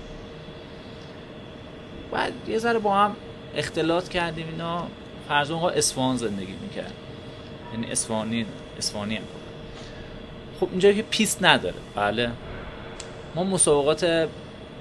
بعد 2.10 2.32
یه 2.48 2.58
ذره 2.58 2.78
با 2.78 2.94
هم 2.94 3.16
اختلاط 3.56 4.08
کردیم 4.08 4.46
اینا. 4.50 4.86
فرض 5.28 5.50
اصفهان 5.50 6.16
زندگی 6.16 6.54
می‌کرد. 6.62 6.92
یعنی 7.72 7.92
اصفهانی 7.92 8.46
اصفهانی 8.78 9.16
هم. 9.16 9.22
خب 10.60 10.68
اینجا 10.70 10.92
که 10.92 11.02
پیست 11.02 11.44
نداره. 11.44 11.74
بله. 11.96 12.30
ما 13.34 13.44
مسابقات 13.44 14.28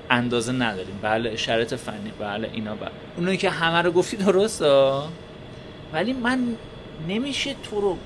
اندازه 0.10 0.52
نداریم. 0.52 1.00
بله 1.02 1.36
شرط 1.36 1.74
فنی. 1.74 2.12
بله 2.20 2.50
اینا 2.54 2.76
بله. 2.76 2.92
اونایی 3.18 3.38
که 3.38 3.50
همه 3.50 3.82
رو 3.82 3.92
گفتی 3.92 4.18
درست 4.18 4.62
ولی 5.94 6.14
من 6.14 6.40
نمیشه 7.08 7.56
تو 7.64 7.82
رو 7.82 7.98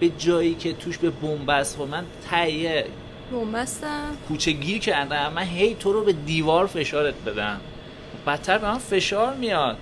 به 0.00 0.08
جایی 0.08 0.54
که 0.54 0.72
توش 0.72 0.98
به 0.98 1.10
بنبست 1.10 1.76
خب 1.76 1.82
من 1.82 2.04
تهیه 2.30 2.86
بنبستم. 3.32 4.16
کوچه 4.28 4.52
گیر 4.52 4.78
کردم. 4.78 5.32
من 5.32 5.42
هی 5.42 5.74
تو 5.74 5.92
رو 5.92 6.04
به 6.04 6.12
دیوار 6.12 6.66
فشارت 6.66 7.14
بدم. 7.26 7.60
بدتر 8.26 8.58
به 8.58 8.66
من 8.66 8.78
فشار 8.78 9.34
میاد. 9.34 9.76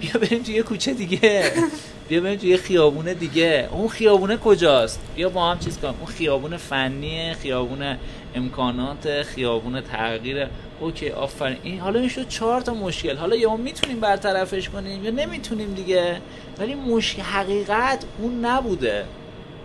بیا 0.00 0.12
بریم 0.12 0.42
توی 0.42 0.62
کوچه 0.62 0.94
دیگه. 0.94 1.52
بیا 2.08 2.20
بریم 2.20 2.38
توی 2.38 2.56
خیابون 2.56 3.12
دیگه. 3.12 3.68
اون 3.72 3.88
خیابونه 3.88 4.36
کجاست؟ 4.36 5.00
بیا 5.16 5.28
با 5.28 5.50
هم 5.50 5.58
چیز 5.58 5.78
کنم 5.78 5.94
اون 5.98 6.06
خیابون 6.06 6.56
فنیه 6.56 7.34
خیابون 7.42 7.96
امکانات 8.34 9.22
خیابون 9.22 9.80
تغییر. 9.80 10.46
اوکی 10.80 11.08
آفرین. 11.08 11.56
این 11.62 11.80
حالا 11.80 12.00
این 12.00 12.08
شد 12.08 12.28
چهار 12.28 12.60
تا 12.60 12.74
مشکل. 12.74 13.16
حالا 13.16 13.36
یا 13.36 13.56
می‌تونیم 13.56 14.00
برطرفش 14.00 14.68
کنیم 14.68 15.04
یا 15.04 15.10
نمی‌تونیم 15.10 15.74
دیگه. 15.74 16.20
ولی 16.58 16.74
مشکل 16.74 17.22
حقیقت 17.22 18.04
اون 18.18 18.44
نبوده 18.44 19.04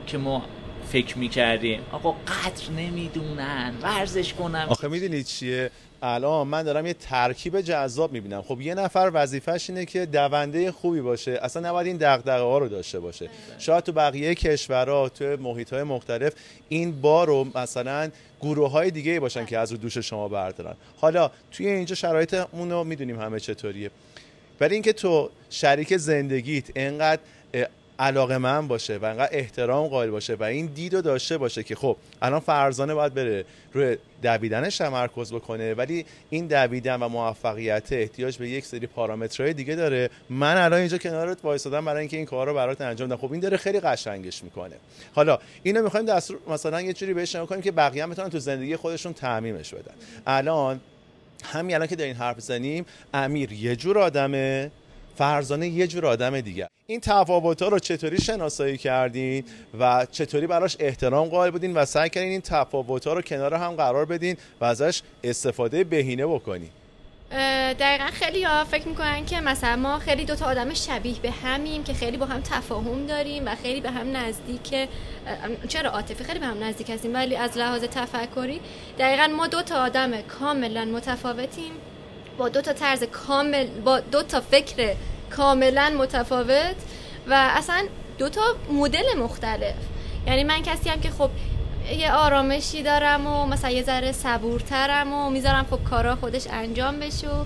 که 0.07 0.17
ما 0.17 0.45
فکر 0.91 1.17
می‌کردیم. 1.17 1.79
آقا 1.91 2.12
قدر 2.12 2.71
نمی‌دونن. 2.77 3.74
ورزش 3.81 4.33
کنم 4.33 4.65
آخه 4.69 4.88
می‌دونید 4.88 5.25
چیه؟ 5.25 5.71
الان 6.01 6.48
من 6.48 6.63
دارم 6.63 6.86
یه 6.86 6.93
ترکیب 6.93 7.62
جذاب 7.62 8.12
می‌بینم. 8.12 8.41
خب 8.41 8.62
یه 8.62 8.74
نفر 8.74 9.12
وظیفش 9.13 9.70
اینه 9.70 9.86
که 9.86 10.05
دونده 10.05 10.72
خوبی 10.72 11.01
باشه. 11.01 11.39
اصلا 11.41 11.70
نباید 11.70 11.88
این 11.88 11.98
دغدغه 11.98 12.41
ها 12.41 12.58
رو 12.58 12.67
داشته 12.67 13.00
باشه. 13.00 13.29
شاید 13.58 13.84
تو 13.84 13.91
بقیه 13.91 14.36
کشورها 14.36 15.10
تو 15.10 15.25
محیط 15.25 15.74
های 15.74 15.84
مختلف 15.84 16.34
این 16.70 17.01
بار 17.01 17.27
رو 17.27 17.48
مثلا 17.55 18.10
گروه 18.41 18.72
های 18.72 18.91
دیگه 18.91 19.20
باشن 19.20 19.46
که 19.46 19.58
از 19.58 19.72
رو 19.72 19.77
دوش 19.77 19.98
شما 19.98 20.27
بردارن. 20.27 20.75
حالا 20.98 21.31
توی 21.51 21.67
اینجا 21.67 21.96
شرایط 21.96 22.34
اونو 22.51 22.84
می‌دونیم 22.84 23.20
همه 23.20 23.39
چطوریه. 23.39 23.91
ولی 24.60 24.74
اینکه 24.74 24.93
تو 24.93 25.29
شریک 25.50 25.98
زندگیت 25.98 26.65
انقدر 26.75 27.22
علاقه 28.01 28.38
من 28.38 28.67
باشه 28.67 28.98
و 28.98 29.05
انقدر 29.05 29.29
احترام 29.31 29.88
قائل 29.88 30.10
باشه 30.10 30.36
و 30.36 30.43
این 30.43 30.65
دیدو 30.65 31.01
داشته 31.01 31.38
باشه 31.38 31.63
که 31.63 31.75
خب 31.75 31.98
الان 32.22 32.39
فرزانه 32.39 32.93
باید 32.93 33.13
بره 33.13 33.46
روی 33.74 33.98
دویدنش 34.24 34.77
تمرکز 34.77 35.34
بکنه 35.34 35.74
ولی 35.74 36.05
این 36.29 36.48
دویدن 36.48 36.96
و 36.96 37.08
موفقیت 37.08 37.88
احتیاج 37.91 38.38
به 38.38 38.50
یک 38.50 38.65
سری 38.65 38.88
پارامترهای 38.88 39.53
دیگه 39.53 39.75
داره. 39.75 40.10
من 40.29 40.58
الان 40.58 40.79
اینجا 40.79 40.98
کنارت 40.98 41.38
وایسادم 41.43 41.86
برای 41.86 42.00
اینکه 42.00 42.17
این 42.17 42.25
کار 42.25 42.48
رو 42.48 42.53
برات 42.53 42.81
انجام 42.81 43.08
بدم. 43.08 43.17
خب 43.17 43.31
این 43.31 43.41
داره 43.41 43.58
خیلی 43.58 43.79
قشنگش 43.79 44.43
می‌کنه. 44.43 44.75
حالا 45.15 45.39
اینو 45.63 45.84
می‌خوایم 45.84 46.05
دستور 46.05 46.38
مثلا 46.48 46.81
یه 46.81 46.93
جوری 46.93 47.13
بهش 47.13 47.36
کنیم 47.36 47.62
که 47.62 47.72
بقیه 47.72 48.05
می‌تونن 48.05 48.29
تو 48.29 48.39
زندگی 48.39 48.75
خودشون 48.75 49.13
تعمیمش 49.13 49.74
بدن. 49.74 49.93
الان 50.27 50.79
همین 51.43 51.75
الان 51.75 51.88
که 51.88 51.96
دارین 51.96 52.15
حرف 52.15 52.39
زنیم 52.39 52.86
امیر 53.13 53.51
یه 53.51 53.75
جور 53.75 54.00
آدمه 54.00 54.72
فرزانه 55.17 55.67
یه 55.67 55.88
جور 55.88 56.05
آدم 56.05 56.41
دیگه. 56.41 56.67
این 56.91 57.00
تفاوت 57.00 57.62
ها 57.62 57.67
رو 57.67 57.79
چطوری 57.79 58.21
شناسایی 58.21 58.77
کردین 58.77 59.43
و 59.79 60.07
چطوری 60.12 60.48
براش 60.48 60.77
احترام 60.79 61.27
قائل 61.27 61.51
بودین 61.51 61.74
و 61.74 61.86
سعی 61.86 62.10
کردین 62.10 62.29
این 62.29 62.41
تفاوت 62.41 63.07
ها 63.07 63.13
رو 63.13 63.21
کنار 63.21 63.53
هم 63.53 63.75
قرار 63.75 64.05
بدین 64.05 64.38
و 64.62 64.65
ازش 64.65 65.01
استفاده 65.24 65.83
بهینه 65.83 66.27
بکنین؟ 66.27 66.69
دقیقا 67.79 68.05
خیلی 68.05 68.43
ها 68.43 68.63
فکر 68.65 68.88
می‌کنن 68.88 69.25
که 69.25 69.41
مثلا 69.41 69.75
ما 69.75 70.00
خیلی 70.00 70.25
دوتا 70.25 70.45
آدم 70.45 70.74
شبیه 70.74 71.19
به 71.21 71.31
همیم 71.31 71.83
که 71.83 71.93
خیلی 71.93 72.17
با 72.17 72.25
هم 72.25 72.41
تفاهم 72.41 73.05
داریم 73.05 73.48
و 73.48 73.55
خیلی 73.55 73.81
به 73.81 73.91
هم 73.91 74.17
نزدیک 74.17 74.89
چرا 75.67 75.89
عاطفی؟ 75.89 76.24
خیلی 76.24 76.39
به 76.39 76.45
هم 76.45 76.63
نزدیک 76.63 76.89
هستیم 76.89 77.13
ولی 77.13 77.36
از 77.36 77.57
لحاظ 77.57 77.83
تفکری 77.83 78.60
دقیقا 79.00 79.27
ما 79.27 79.48
دوتا 79.48 79.86
آدم 79.86 80.21
کاملا 80.21 80.86
متفاوتیم. 80.86 81.71
با 82.38 82.50
دو 82.50 82.62
تا 82.62 82.74
طرز 82.74 83.03
کامل 83.03 83.67
با 83.67 84.00
دو 84.00 84.24
تا 84.24 84.41
فکر 84.41 84.95
کاملا 85.38 85.94
متفاوت 85.98 86.76
و 87.28 87.52
اصلا 87.58 87.86
دو 88.18 88.30
تا 88.30 88.42
مدل 88.72 89.18
مختلف. 89.18 89.76
یعنی 90.28 90.44
من 90.44 90.62
کسی 90.62 90.90
هم 90.90 91.02
که 91.02 91.10
خب 91.10 91.30
یه 91.98 92.14
آرامشی 92.14 92.84
دارم 92.84 93.28
و 93.28 93.46
مثلا 93.46 93.70
یه 93.70 93.84
ذره 93.84 94.12
صبورترم 94.12 95.14
و 95.14 95.30
می‌ذارم 95.30 95.68
خب 95.72 95.84
کارا 95.90 96.16
خودش 96.16 96.48
انجام 96.48 97.00
بشه 97.00 97.28
و 97.30 97.46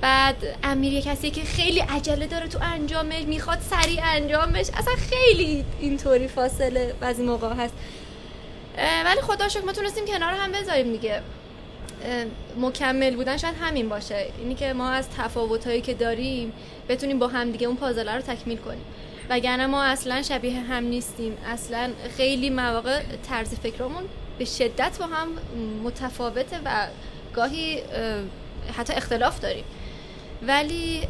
بعد 0.00 0.36
امیر 0.62 0.92
یه 0.92 1.02
کسی 1.02 1.30
که 1.30 1.44
خیلی 1.44 1.80
عجله 1.80 2.26
داره 2.26 2.48
تو 2.48 2.58
انجامش 2.62 3.22
می‌خواد 3.22 3.58
سریع 3.70 4.00
انجام 4.04 4.52
بشه. 4.52 4.72
اصلا 4.78 4.94
خیلی 5.10 5.64
اینطوری 5.80 6.28
فاصله 6.28 6.94
بعضی 7.00 7.22
موقع 7.22 7.54
هست. 7.54 7.74
ولی 9.04 9.20
خدا 9.20 9.48
شکر 9.48 9.64
ما 9.64 9.72
تونستیم 9.72 10.04
کنار 10.06 10.34
هم 10.34 10.52
بذاریم 10.52 10.92
دیگه. 10.92 11.22
مکمل 12.60 13.16
بودن 13.16 13.36
شاید 13.36 13.54
همین 13.60 13.88
باشه. 13.88 14.26
اینی 14.38 14.54
که 14.54 14.72
ما 14.72 14.90
از 14.90 15.08
تفاوتهایی 15.18 15.80
که 15.80 15.94
داریم 15.94 16.52
بتونیم 16.88 17.18
با 17.18 17.28
هم 17.28 17.50
دیگه 17.50 17.66
اون 17.66 17.76
پازله 17.76 18.14
رو 18.14 18.22
تکمیل 18.22 18.58
کنیم. 18.58 18.84
وگرنه 19.30 19.66
ما 19.66 19.82
اصلا 19.82 20.22
شبیه 20.22 20.60
هم 20.60 20.84
نیستیم. 20.84 21.36
اصلا 21.46 21.90
خیلی 22.16 22.50
مواقع 22.50 23.02
طرز 23.28 23.54
فکرمون 23.54 24.02
به 24.38 24.44
شدت 24.44 24.98
با 25.00 25.06
هم 25.06 25.28
متفاوته 25.84 26.56
و 26.64 26.86
گاهی 27.34 27.82
حتی 28.76 28.92
اختلاف 28.92 29.40
داریم. 29.40 29.64
ولی 30.46 31.00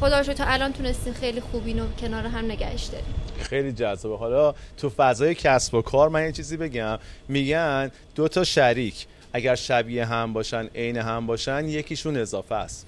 خدا 0.00 0.22
تا 0.22 0.44
الان 0.44 0.72
تونستیم 0.72 1.12
خیلی 1.12 1.40
خوب 1.40 1.66
اینو 1.66 1.84
کنار 2.00 2.26
هم 2.26 2.44
نگهش 2.44 2.84
داریم. 2.84 3.14
خیلی 3.40 3.72
جذابه. 3.72 4.16
حالا 4.16 4.54
تو 4.76 4.90
فضای 4.90 5.34
کسب 5.34 5.74
و 5.74 5.82
کار 5.82 6.08
من 6.08 6.24
یه 6.24 6.32
چیزی 6.32 6.56
بگم. 6.56 6.98
میگن 7.28 7.90
دو 8.14 8.28
تا 8.28 8.44
شریک. 8.44 9.06
اگر 9.32 9.54
شبیه 9.54 10.04
هم 10.04 10.32
باشن 10.32 10.66
عین 10.74 10.96
هم 10.96 11.26
باشن 11.26 11.68
یکیشون 11.68 12.16
اضافه 12.16 12.54
است. 12.54 12.86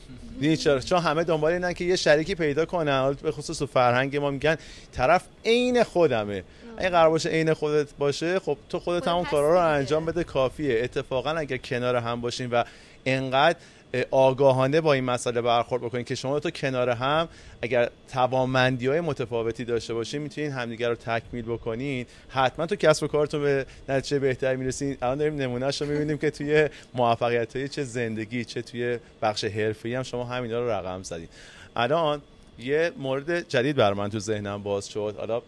چرا؟ 0.60 0.80
چون 0.80 0.98
همه 0.98 1.24
دنبال 1.24 1.52
اینن 1.52 1.72
که 1.72 1.84
یه 1.84 1.96
شریکی 1.96 2.34
پیدا 2.34 2.64
کنن. 2.64 3.16
به 3.22 3.32
خصوص 3.32 3.58
تو 3.58 3.66
فرهنگ 3.66 4.16
ما 4.16 4.30
میگن 4.30 4.56
طرف 4.92 5.24
عین 5.44 5.82
خودمه. 5.82 6.42
اگه 6.76 6.88
قرار 6.88 7.10
باشه 7.10 7.28
عین 7.28 7.54
خودت 7.54 7.88
باشه 7.98 8.38
خب 8.38 8.56
تو 8.68 8.78
خودت 8.78 9.08
همون 9.08 9.24
کارا 9.24 9.52
رو 9.52 9.60
انجام 9.60 10.06
بده 10.06 10.24
کافیه. 10.24 10.80
اتفاقا 10.84 11.30
اگر 11.30 11.56
کنار 11.56 11.96
هم 11.96 12.20
باشین 12.20 12.50
و 12.50 12.64
انقدر 13.06 13.58
آگاهانه 14.10 14.80
با 14.80 14.92
این 14.92 15.04
مسئله 15.04 15.40
برخورد 15.40 15.82
بکنید 15.82 16.06
که 16.06 16.14
شما 16.14 16.40
تو 16.40 16.50
کنار 16.50 16.90
هم 16.90 17.28
اگر 17.62 17.90
توانمندی 18.12 18.86
های 18.86 19.00
متفاوتی 19.00 19.64
داشته 19.64 19.94
باشین 19.94 20.22
می‌تونین 20.22 20.50
همدیگه 20.52 20.88
رو 20.88 20.94
تکمیل 20.94 21.44
بکنین. 21.44 22.06
حتما 22.28 22.66
تو 22.66 22.76
کسب 22.76 23.02
و 23.04 23.06
کارتون 23.06 23.42
به 23.42 23.66
نتیجه 23.88 24.18
بهتری 24.18 24.56
می‌رسین. 24.56 24.96
الان 25.02 25.18
داریم 25.18 25.36
نمونهش 25.36 25.82
رو 25.82 25.88
می‌بینیم 25.88 26.18
که 26.18 26.30
توی 26.30 26.68
موفقیت 26.94 27.56
های 27.56 27.68
چه 27.68 27.84
زندگی 27.84 28.44
چه 28.44 28.62
توی 28.62 28.98
بخش 29.22 29.44
حرفی 29.44 29.94
هم 29.94 30.02
شما 30.02 30.24
همینا 30.24 30.60
رو 30.60 30.70
رقم 30.70 31.02
زدید 31.02 31.28
الان 31.76 32.22
یه 32.58 32.92
مورد 32.98 33.48
جدید 33.48 33.76
بر 33.76 33.92
من 33.92 34.10
تو 34.10 34.18
ذهنم 34.18 34.62
باز 34.62 34.88
شد. 34.88 35.14
حالا 35.18 35.42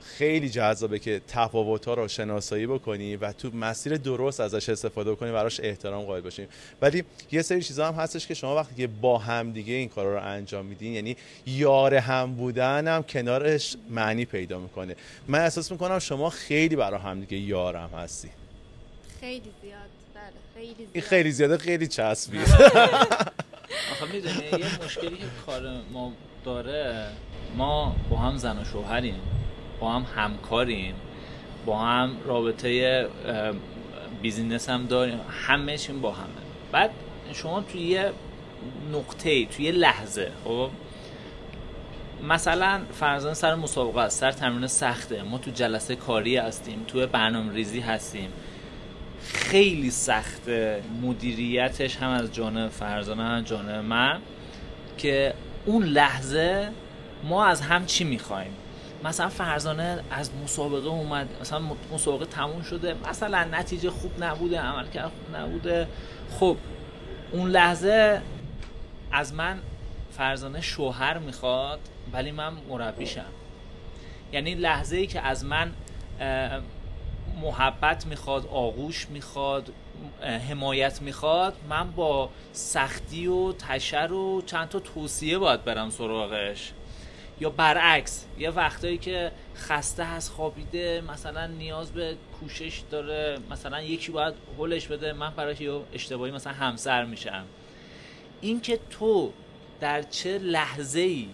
خیلی 0.00 0.50
جذابه 0.50 0.98
که 0.98 1.20
تفاوت 1.28 1.84
ها 1.84 1.94
رو 1.94 2.08
شناسایی 2.08 2.66
بکنی 2.66 3.16
و 3.16 3.32
تو 3.32 3.50
مسیر 3.50 3.96
درست 3.96 4.40
ازش 4.40 4.68
استفاده 4.68 5.14
کنی 5.14 5.32
براش 5.32 5.60
احترام 5.60 6.04
قائل 6.04 6.20
باشیم 6.20 6.48
ولی 6.82 7.04
یه 7.32 7.42
سری 7.42 7.62
چیزا 7.62 7.88
هم 7.88 7.94
هستش 7.94 8.26
که 8.26 8.34
شما 8.34 8.56
وقتی 8.56 8.74
که 8.74 8.86
با 8.86 9.18
هم 9.18 9.52
دیگه 9.52 9.74
این 9.74 9.88
کارا 9.88 10.14
رو 10.14 10.24
انجام 10.24 10.66
میدین 10.66 10.92
یعنی 10.92 11.16
یار 11.46 11.94
هم 11.94 12.34
بودن 12.34 12.88
هم 12.88 13.02
کنارش 13.02 13.76
معنی 13.90 14.24
پیدا 14.24 14.58
می‌کنه. 14.58 14.96
من 15.28 15.38
احساس 15.38 15.72
می‌کنم 15.72 15.98
شما 15.98 16.30
خیلی 16.30 16.76
برای 16.76 17.00
هم 17.00 17.20
دیگه 17.20 17.36
یارم 17.36 17.90
هستی. 17.98 18.30
خیلی 19.20 19.42
زیاد 19.62 19.80
بله 20.14 20.22
خیلی 20.54 20.74
زیاد. 20.74 20.88
این 20.92 21.02
خیلی 21.04 21.30
زیاده 21.30 21.58
خیلی 21.58 21.86
چسبیه. 21.86 22.42
آخه 23.92 24.12
می‌دونی 24.12 24.44
یه 24.44 24.84
مشکلی 24.84 25.16
که 25.16 25.24
کار 25.46 25.62
ما 25.92 26.12
داره 26.44 27.06
ما 27.56 27.96
با 28.10 28.16
هم 28.16 28.36
زن 28.36 28.58
و 28.58 28.64
شوهریم. 28.64 29.20
با 29.80 29.92
هم 29.92 30.06
همکاریم. 30.16 30.94
با 31.66 31.78
هم 31.78 32.16
رابطه 32.24 33.06
بیزینس 34.22 34.68
هم 34.68 34.86
داریم. 34.86 35.20
همه 35.30 35.78
چیم 35.78 36.00
با 36.00 36.12
همه. 36.12 36.26
بعد 36.72 36.90
شما 37.32 37.60
توی 37.60 37.80
یه 37.80 38.12
نقطه 38.92 39.46
توی 39.46 39.64
یه 39.64 39.72
لحظه 39.72 40.32
خب؟ 40.44 40.70
مثلا 42.28 42.80
فرزان 42.92 43.34
سر 43.34 43.54
مسابقه 43.54 44.00
است 44.00 44.20
سر 44.20 44.32
تمرین 44.32 44.66
سخته. 44.66 45.22
ما 45.22 45.38
تو 45.38 45.50
جلسه 45.50 45.96
کاری 45.96 46.36
هستیم 46.36 46.84
تو 46.88 47.06
برنامه 47.06 47.52
ریزی 47.52 47.80
هستیم. 47.80 48.28
خیلی 49.32 49.90
سخته 49.90 50.82
مدیریتش 51.02 51.96
هم 51.96 52.10
از 52.10 52.34
جانب 52.34 52.70
فرزانه 52.70 53.22
هم 53.22 53.40
جانب 53.40 53.84
من 53.84 54.18
که 54.98 55.34
اون 55.66 55.82
لحظه 55.82 56.68
ما 57.24 57.46
از 57.46 57.60
هم 57.60 57.86
چی 57.86 58.04
می‌خوایم؟ 58.04 58.52
مثلا 59.04 59.28
فرزانه 59.28 60.04
از 60.10 60.30
مسابقه 60.44 60.88
اومد 60.88 61.28
مثلا 61.40 61.60
مسابقه 61.92 62.24
تموم 62.24 62.62
شده 62.62 62.94
مثلا 63.08 63.44
نتیجه 63.44 63.90
خوب 63.90 64.24
نبوده 64.24 64.60
عملکرد 64.60 65.10
خوب 65.10 65.36
نبوده. 65.36 65.88
خب 66.40 66.56
اون 67.32 67.50
لحظه 67.50 68.22
از 69.12 69.34
من 69.34 69.58
فرزانه 70.10 70.60
شوهر 70.60 71.18
می‌خواد 71.18 71.80
ولی 72.12 72.30
من 72.30 72.52
مربیشم. 72.68 73.24
یعنی 74.32 74.54
لحظه 74.54 74.96
ای 74.96 75.06
که 75.06 75.20
از 75.20 75.44
من 75.44 75.72
محبت 77.42 78.06
می‌خواد 78.06 78.46
آغوش 78.46 79.06
می‌خواد 79.10 79.72
حمایت 80.48 81.02
می‌خواد 81.02 81.56
من 81.68 81.90
با 81.90 82.30
سختی 82.52 83.26
و 83.26 83.52
تشر 83.52 84.12
و 84.12 84.42
چند 84.46 84.68
تا 84.68 84.80
توصیه 84.80 85.38
باید 85.38 85.64
برم 85.64 85.90
سراغش. 85.90 86.72
یا 87.40 87.50
برعکس 87.50 88.24
یه 88.38 88.50
وقتایی 88.50 88.98
که 88.98 89.32
خسته 89.56 90.04
هست 90.04 90.30
خوابیده 90.30 91.02
مثلا 91.08 91.46
نیاز 91.46 91.92
به 91.92 92.16
کوشش 92.40 92.82
داره 92.90 93.38
مثلا 93.50 93.82
یکی 93.82 94.12
باید 94.12 94.34
هلش 94.58 94.86
بده 94.86 95.12
من 95.12 95.30
براش 95.30 95.60
یه 95.60 95.80
اشتباهی 95.92 96.32
مثلا 96.32 96.52
همسر 96.52 97.04
میشم. 97.04 97.44
اینکه 98.40 98.78
تو 98.90 99.32
در 99.80 100.02
چه 100.02 100.38
لحظه 100.38 101.00
ای 101.00 101.28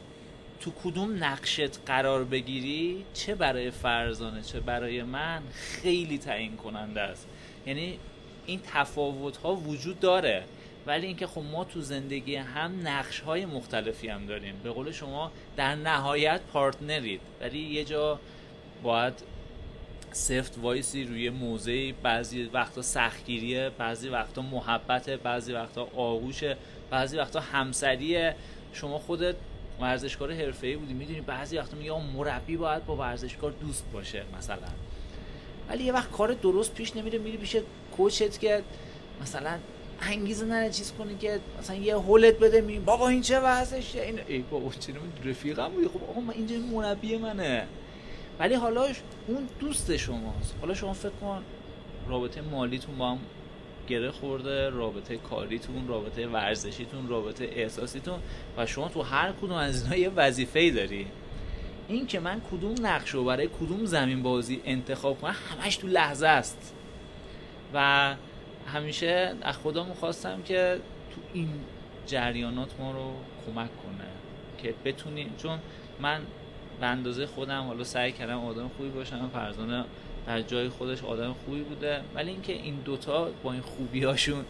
تو 0.61 0.71
کدوم 0.85 1.25
نقشت 1.25 1.81
قرار 1.87 2.25
بگیری 2.25 3.05
چه 3.15 3.35
برای 3.35 3.71
فرزانه 3.71 4.43
چه 4.43 4.61
برای 4.61 5.03
من 5.03 5.43
خیلی 5.53 6.19
تعیین 6.19 6.57
کننده 6.57 7.01
است. 7.01 7.29
یعنی 7.67 7.99
این 8.47 8.61
تفاوت 8.73 9.37
ها 9.37 9.55
وجود 9.55 10.01
داره. 10.01 10.45
ولی 10.87 11.07
اینکه 11.07 11.27
خب 11.27 11.43
ما 11.53 11.65
تو 11.65 11.81
زندگی 11.81 12.37
هم 12.37 12.89
نقش 12.89 13.21
های 13.21 13.47
مختلفی 13.47 14.09
هم 14.09 14.27
داریم. 14.27 14.55
به 14.65 14.71
قول 14.71 14.93
شما 14.93 15.33
در 15.57 15.75
نهایت 15.75 16.41
پارتنرید. 16.53 17.21
ولی 17.41 17.59
یه 17.59 17.85
جا 17.85 18.21
باید 18.83 19.15
سفت 20.13 20.59
وایسی 20.59 21.05
روی 21.05 21.31
موضعی 21.31 21.93
بعضی 21.93 22.43
وقتا 22.43 22.83
سختگیریه 22.83 23.71
بعضی 23.79 24.09
وقتا 24.09 24.43
محبته 24.43 25.17
بعضی 25.17 25.53
وقتا 25.53 25.89
آغوشه 25.97 26.57
بعضی 26.91 27.17
وقتا 27.17 27.41
همسریه. 27.41 28.35
شما 28.73 28.99
خودت 28.99 29.35
ورزشکار 29.81 30.33
حرفه‌ای 30.33 30.77
بودی 30.77 30.95
می‌دونی 30.95 31.21
بعضی 31.21 31.59
وقتا 31.59 31.77
میگه 31.77 31.93
مربی 32.17 32.57
باید 32.57 32.87
با 32.87 32.97
ورزشکار 32.97 33.51
دوست 33.51 33.85
باشه 33.93 34.23
مثلا. 34.39 34.69
ولی 35.69 35.85
یه 35.85 35.93
وقت 35.93 36.11
کار 36.11 36.33
درست 36.33 36.75
پیش 36.75 36.97
نمیره 36.97 37.19
میری 37.19 37.37
پیش 37.37 37.57
کوچت 37.97 38.39
که 38.39 38.63
مثلا 39.23 39.59
انگیزه 40.01 40.47
نره 40.47 40.71
چیز 40.71 40.93
کنی 40.93 41.17
که 41.17 41.41
مثلا 41.59 41.77
یه 41.77 41.97
هولت 41.97 42.39
بده 42.39 42.61
می 42.61 42.79
بابا 42.79 43.09
این 43.09 43.23
چه 43.23 43.41
وضعشه؟ 43.41 44.03
این 44.03 44.21
ای 44.29 44.39
بابا 44.39 44.71
چرا 44.81 44.95
رفیقم 45.25 45.69
بودی؟ 45.69 45.89
خب 45.89 46.11
آقا 46.11 46.21
من 46.21 46.35
اینجا 46.35 46.57
مربی 46.57 47.17
منه. 47.17 47.67
ولی 48.39 48.55
حالا 48.55 48.87
اون 49.27 49.49
دوست 49.61 49.97
شماست. 49.97 50.55
حالا 50.61 50.75
شما 50.75 50.93
فکر 50.93 51.11
کن 51.21 51.43
رابطه 52.09 52.41
مالیتون 52.41 52.99
با 52.99 53.11
هم 53.11 53.19
گره 53.89 54.11
خورده 54.11 54.71
رابطه 54.71 55.17
کاریتون 55.17 55.89
رابطه 55.89 56.27
ورزشیتون 56.27 57.09
رابطه 57.09 57.45
احساسیتون 57.53 58.19
و 58.57 58.67
شما 58.67 58.89
تو 58.89 59.03
هر 59.03 59.33
کدوم 59.33 59.53
از 59.53 59.83
اینا 59.83 59.97
یه 59.97 60.09
وظیفه 60.09 60.59
ای 60.59 60.71
داری. 60.71 61.07
این 61.89 62.07
که 62.07 62.21
من 62.21 62.41
کدوم 62.53 62.75
نقش 62.87 63.11
رو 63.11 63.25
برای 63.25 63.49
کدوم 63.61 63.85
زمین 63.85 64.23
بازی 64.23 64.61
انتخاب 64.65 65.21
کنم 65.21 65.35
همش 65.51 65.77
تو 65.77 65.87
لحظه 65.87 66.27
است. 66.27 66.73
و 67.75 68.15
همیشه 68.67 69.35
از 69.43 69.57
خدا 69.57 69.85
می‌خواستم 69.85 70.43
که 70.43 70.81
تو 71.15 71.21
این 71.35 71.51
جریانات 72.07 72.81
ما 72.81 72.91
رو 72.91 73.13
کمک 73.47 73.71
کنه 73.83 74.09
که 74.59 74.75
بتونیم 74.85 75.35
چون 75.39 75.59
من 76.01 76.21
به 76.81 76.87
اندازه 76.87 77.27
خودم 77.27 77.63
حالا 77.63 77.85
سعی 77.85 78.13
کردم 78.13 78.45
آدم 78.45 78.71
خوبی 78.77 78.89
باشم 78.89 79.31
فرزانه 79.33 79.85
در 80.27 80.43
جای 80.43 80.69
خودش 80.69 81.05
آدم 81.05 81.35
خوبی 81.45 81.61
بوده 81.61 82.01
ولی 82.15 82.31
اینکه 82.31 82.53
این 82.53 82.75
دوتا 82.75 83.29
با 83.43 83.53
این 83.53 83.63
خوبیاشون 83.63 84.45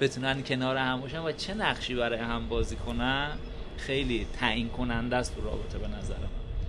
بتونن 0.00 0.42
کنار 0.42 0.76
هم 0.76 1.00
باشن 1.00 1.18
و 1.18 1.32
چه 1.32 1.54
نقشی 1.54 1.94
برای 1.94 2.18
هم 2.18 2.48
بازی 2.48 2.76
کنن 2.76 3.38
خیلی 3.76 4.26
تعیین 4.40 4.68
کننده 4.68 5.16
است 5.16 5.34
تو 5.34 5.40
رابطه 5.40 5.78
به 5.78 5.88
نظر 5.88 6.14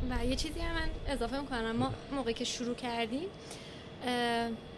من. 0.10 0.22
و 0.22 0.26
یه 0.26 0.36
چیزی 0.36 0.60
هم 0.60 0.76
من 0.76 0.90
اضافه 1.08 1.40
می‌کنم 1.40 1.72
ما 1.72 1.92
موقعی 2.12 2.34
که 2.34 2.46
شروع 2.46 2.76
کردیم 2.76 3.28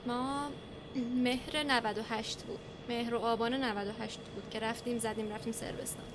ما 0.07 0.47
مهر 0.95 1.63
98 1.63 2.41
بود. 2.41 2.59
مهر 2.89 3.15
و 3.15 3.19
آبان 3.19 3.53
98 3.53 4.19
بود 4.19 4.49
که 4.51 4.59
رفتیم 4.59 4.99
زدیم 4.99 5.33
رفتیم 5.33 5.53
سربستان. 5.53 6.05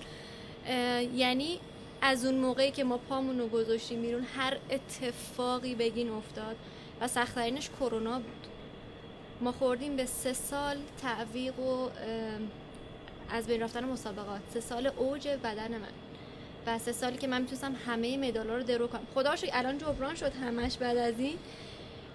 یعنی 1.14 1.60
از 2.02 2.24
اون 2.24 2.34
موقعی 2.34 2.70
که 2.70 2.84
ما 2.84 2.98
پامونو 2.98 3.48
گذاشتیم 3.48 4.02
بیرون 4.02 4.26
هر 4.36 4.56
اتفاقی 4.70 5.74
بگین 5.74 6.10
افتاد 6.10 6.56
و 7.00 7.08
سختترینش 7.08 7.70
کرونا 7.80 8.18
بود. 8.18 8.46
ما 9.40 9.52
خوردیم 9.52 9.96
به 9.96 10.06
سه 10.06 10.32
سال 10.32 10.76
تعویق 11.02 11.58
و 11.58 11.88
از 13.30 13.46
بین 13.46 13.62
رفتن 13.62 13.84
مسابقات. 13.84 14.40
سه 14.54 14.60
سال 14.60 14.86
اوج 14.86 15.28
بدن 15.28 15.70
من. 15.70 15.88
و 16.66 16.78
سه 16.78 16.92
سالی 16.92 17.18
که 17.18 17.26
من 17.26 17.40
می‌تونستم 17.40 17.74
همه 17.86 18.16
مدالا 18.16 18.56
رو 18.56 18.62
درو 18.62 18.86
کنم. 18.86 19.06
خدا 19.14 19.34
الان 19.52 19.78
جبران 19.78 20.14
شد 20.14 20.32
همش 20.34 20.76
بعد 20.76 20.96
از 20.96 21.18
این. 21.18 21.38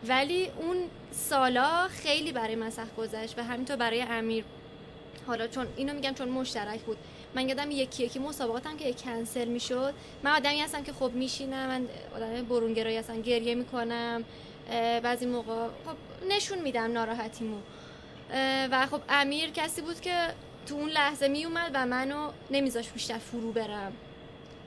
ولی 0.07 0.49
اون 0.57 0.77
سالا 1.11 1.87
خیلی 1.87 2.31
برای 2.31 2.71
سخت 2.71 2.95
گذشت 2.95 3.39
و 3.39 3.43
همینطور 3.43 3.75
برای 3.75 4.01
امیر. 4.01 4.43
حالا 5.27 5.47
چون 5.47 5.67
اینو 5.75 5.93
میگم 5.93 6.13
چون 6.13 6.29
مشترک 6.29 6.79
بود. 6.79 6.97
من 7.35 7.49
یادم 7.49 7.71
یکی 7.71 8.03
یکی 8.03 8.19
مسابقاتم 8.19 8.77
که 8.77 8.93
کنسل 8.93 9.47
می‌شد. 9.47 9.93
من 10.23 10.31
آدمی 10.31 10.61
هستم 10.61 10.83
که 10.83 10.93
خب 10.93 11.11
میشینم 11.13 11.67
من 11.67 11.87
آدم 12.15 12.45
برونگرایی 12.45 12.97
هستم 12.97 13.21
گریه 13.21 13.55
می‌کنم 13.55 14.23
بعضی 15.03 15.25
موقع 15.25 15.67
خب 15.67 16.27
نشون 16.29 16.59
میدم 16.59 16.91
ناراحتیمو. 16.91 17.57
و 18.71 18.87
خب 18.91 19.01
امیر 19.09 19.49
کسی 19.49 19.81
بود 19.81 20.01
که 20.01 20.33
تو 20.65 20.75
اون 20.75 20.89
لحظه 20.89 21.27
میومد 21.27 21.71
و 21.73 21.85
منو 21.85 22.31
نمیذاش 22.51 22.89
بیشتر 22.89 23.17
فرو 23.17 23.51
برم. 23.51 23.93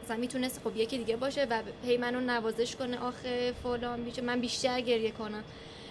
مثلا 0.06 0.16
می‌تونست 0.16 0.60
خب 0.64 0.76
یکی 0.76 0.98
دیگه 0.98 1.16
باشه 1.16 1.46
و 1.50 1.62
هی 1.84 1.96
منو 1.96 2.20
نوازش 2.20 2.76
کنه 2.76 2.98
آخه 2.98 3.52
فلان 3.62 4.04
بیچه 4.04 4.22
من 4.22 4.40
بیشتر 4.40 4.80
گریه 4.80 5.10
کنم. 5.10 5.44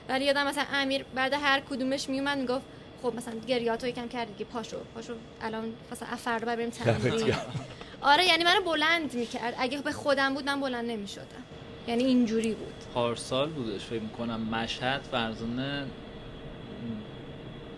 ولی 0.10 0.26
یادم 0.26 0.48
مثلا 0.48 0.64
امیر 0.74 1.06
بعد 1.16 1.34
هر 1.34 1.60
کدومش 1.60 2.10
میومد 2.10 2.38
می‌گفت 2.38 2.66
خب 3.04 3.16
مثلا 3.16 3.34
گریاتو 3.48 3.88
یکم 3.88 4.08
کردی 4.08 4.34
که 4.38 4.46
پاشو 4.46 4.78
پاشو 4.96 5.14
الان 5.42 5.74
مثلا 5.92 6.16
فردا 6.16 6.56
بریم 6.56 6.70
تمرین 6.80 7.36
آره 8.02 8.26
یعنی 8.26 8.44
منو 8.44 8.62
بلند 8.62 9.14
می‌کرد. 9.14 9.54
اگه 9.58 9.78
به 9.78 9.92
خودم 9.92 10.34
بود 10.34 10.46
من 10.46 10.62
بلند 10.62 10.86
نمی‌شدم. 10.92 11.44
یعنی 11.88 12.04
اینجوری 12.04 12.54
بود. 12.54 12.74
پارسال 12.94 13.50
بودش 13.50 13.86
فکر 13.86 14.02
می‌کنم 14.02 14.42
مشهد 14.42 15.02
فرزانه 15.12 15.86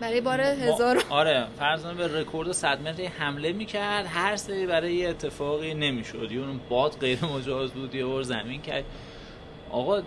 برای 0.00 0.20
بار 0.20 0.40
هزار 0.40 1.02
آره 1.10 1.46
فرزانه 1.58 1.94
به 1.94 2.20
رکورد 2.20 2.52
100 2.52 2.88
متری 2.88 3.06
حمله 3.06 3.52
می‌کرد. 3.52 4.06
هر 4.06 4.36
سری 4.36 4.66
برای 4.66 4.94
یه 4.94 5.08
اتفاقی 5.08 5.74
نمی‌شد. 5.74 6.32
یه 6.32 6.40
اون 6.40 6.60
باد 6.68 6.98
غیر 7.00 7.24
مجاز 7.24 7.70
بود 7.70 7.94
یه 7.94 8.04
بار 8.04 8.22
زمین 8.22 8.62
کرد. 8.62 8.84
آقا 9.70 10.02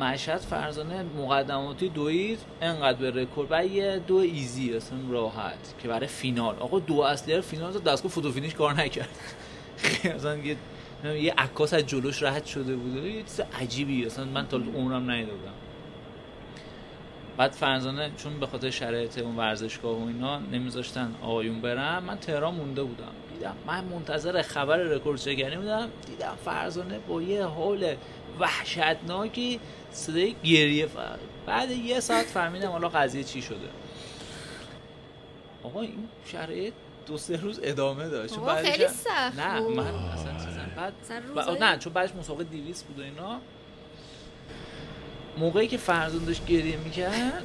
مشهد 0.00 0.38
فرزانه 0.38 1.02
مقدماتی 1.02 1.88
دوید 1.88 2.38
انقدر 2.60 2.98
به 2.98 3.22
رکورد. 3.22 3.48
بعد 3.48 3.70
یه 3.70 4.00
دو 4.06 4.16
easy 4.16 4.74
اصلا 4.74 4.98
راحت 5.10 5.74
که 5.82 5.88
برای 5.88 6.06
فینال. 6.06 6.56
آقا 6.60 6.78
دو 6.78 7.00
اصلی 7.00 7.40
فینال 7.40 7.72
دستگاه 7.72 8.12
photo 8.12 8.32
finish 8.32 8.54
کار 8.54 8.74
نکرد. 8.74 9.08
اصلا 10.16 10.36
یه 10.36 10.56
یه 11.04 11.34
عکاس 11.38 11.74
از 11.74 11.86
جلوش 11.86 12.22
رد 12.22 12.44
شده 12.44 12.76
بود. 12.76 13.04
یه 13.04 13.22
چیز 13.22 13.40
عجیبی 13.60 14.06
اصلا 14.06 14.24
من 14.24 14.48
تا 14.48 14.56
عمرم 14.56 15.10
ندیده 15.10 15.32
بودم. 15.32 15.52
بعد 17.36 17.52
فرزانه 17.52 18.10
چون 18.16 18.40
به 18.40 18.46
خاطر 18.46 18.70
شرایط 18.70 19.18
اون 19.18 19.36
ورزشگاه 19.36 19.96
و 19.96 20.06
اینا 20.06 20.38
نمیذاشتن 20.38 21.14
آقایون 21.22 21.60
برم 21.60 22.04
من 22.04 22.18
تهران 22.18 22.54
مونده 22.54 22.82
بودم. 22.82 23.12
دیدم 23.34 23.56
من 23.66 23.84
منتظر 23.84 24.42
خبر 24.42 24.76
رکورد 24.76 25.18
شکنی 25.18 25.56
بودم. 25.56 25.88
دیدم 26.06 26.36
فرزانه 26.44 26.98
با 26.98 27.22
یه 27.22 27.44
حال 27.44 27.94
وحشتناکی 28.40 29.60
صدای 29.90 30.36
گریه 30.44 30.86
فرد. 30.86 31.20
بعد 31.46 31.70
یه 31.70 32.00
ساعت 32.00 32.26
فهمیدم 32.26 32.70
حالا 32.70 32.88
قضیه 32.88 33.24
چی 33.24 33.42
شده. 33.42 33.68
آقا 35.62 35.80
این 35.80 36.08
شرایط 36.26 36.74
دو 37.06 37.18
سه 37.18 37.36
روز 37.36 37.60
ادامه 37.62 38.08
داشت. 38.08 38.34
چون 38.34 38.54
خیلی 38.54 38.88
سخت 38.88 39.38
نه 39.38 39.60
من 39.60 39.86
اصلا 39.86 40.32
چیزم 40.32 40.70
بعد 40.76 41.62
نه 41.62 41.78
چون 41.78 41.92
بعدش 41.92 42.14
مسابقه 42.14 42.44
200 42.44 42.86
بود 42.86 42.98
و 42.98 43.02
اینا. 43.02 43.40
موقعی 45.36 45.68
که 45.68 45.76
فرزون 45.76 46.24
داشت 46.24 46.46
گریه 46.46 46.76
می‌کرد 46.76 47.44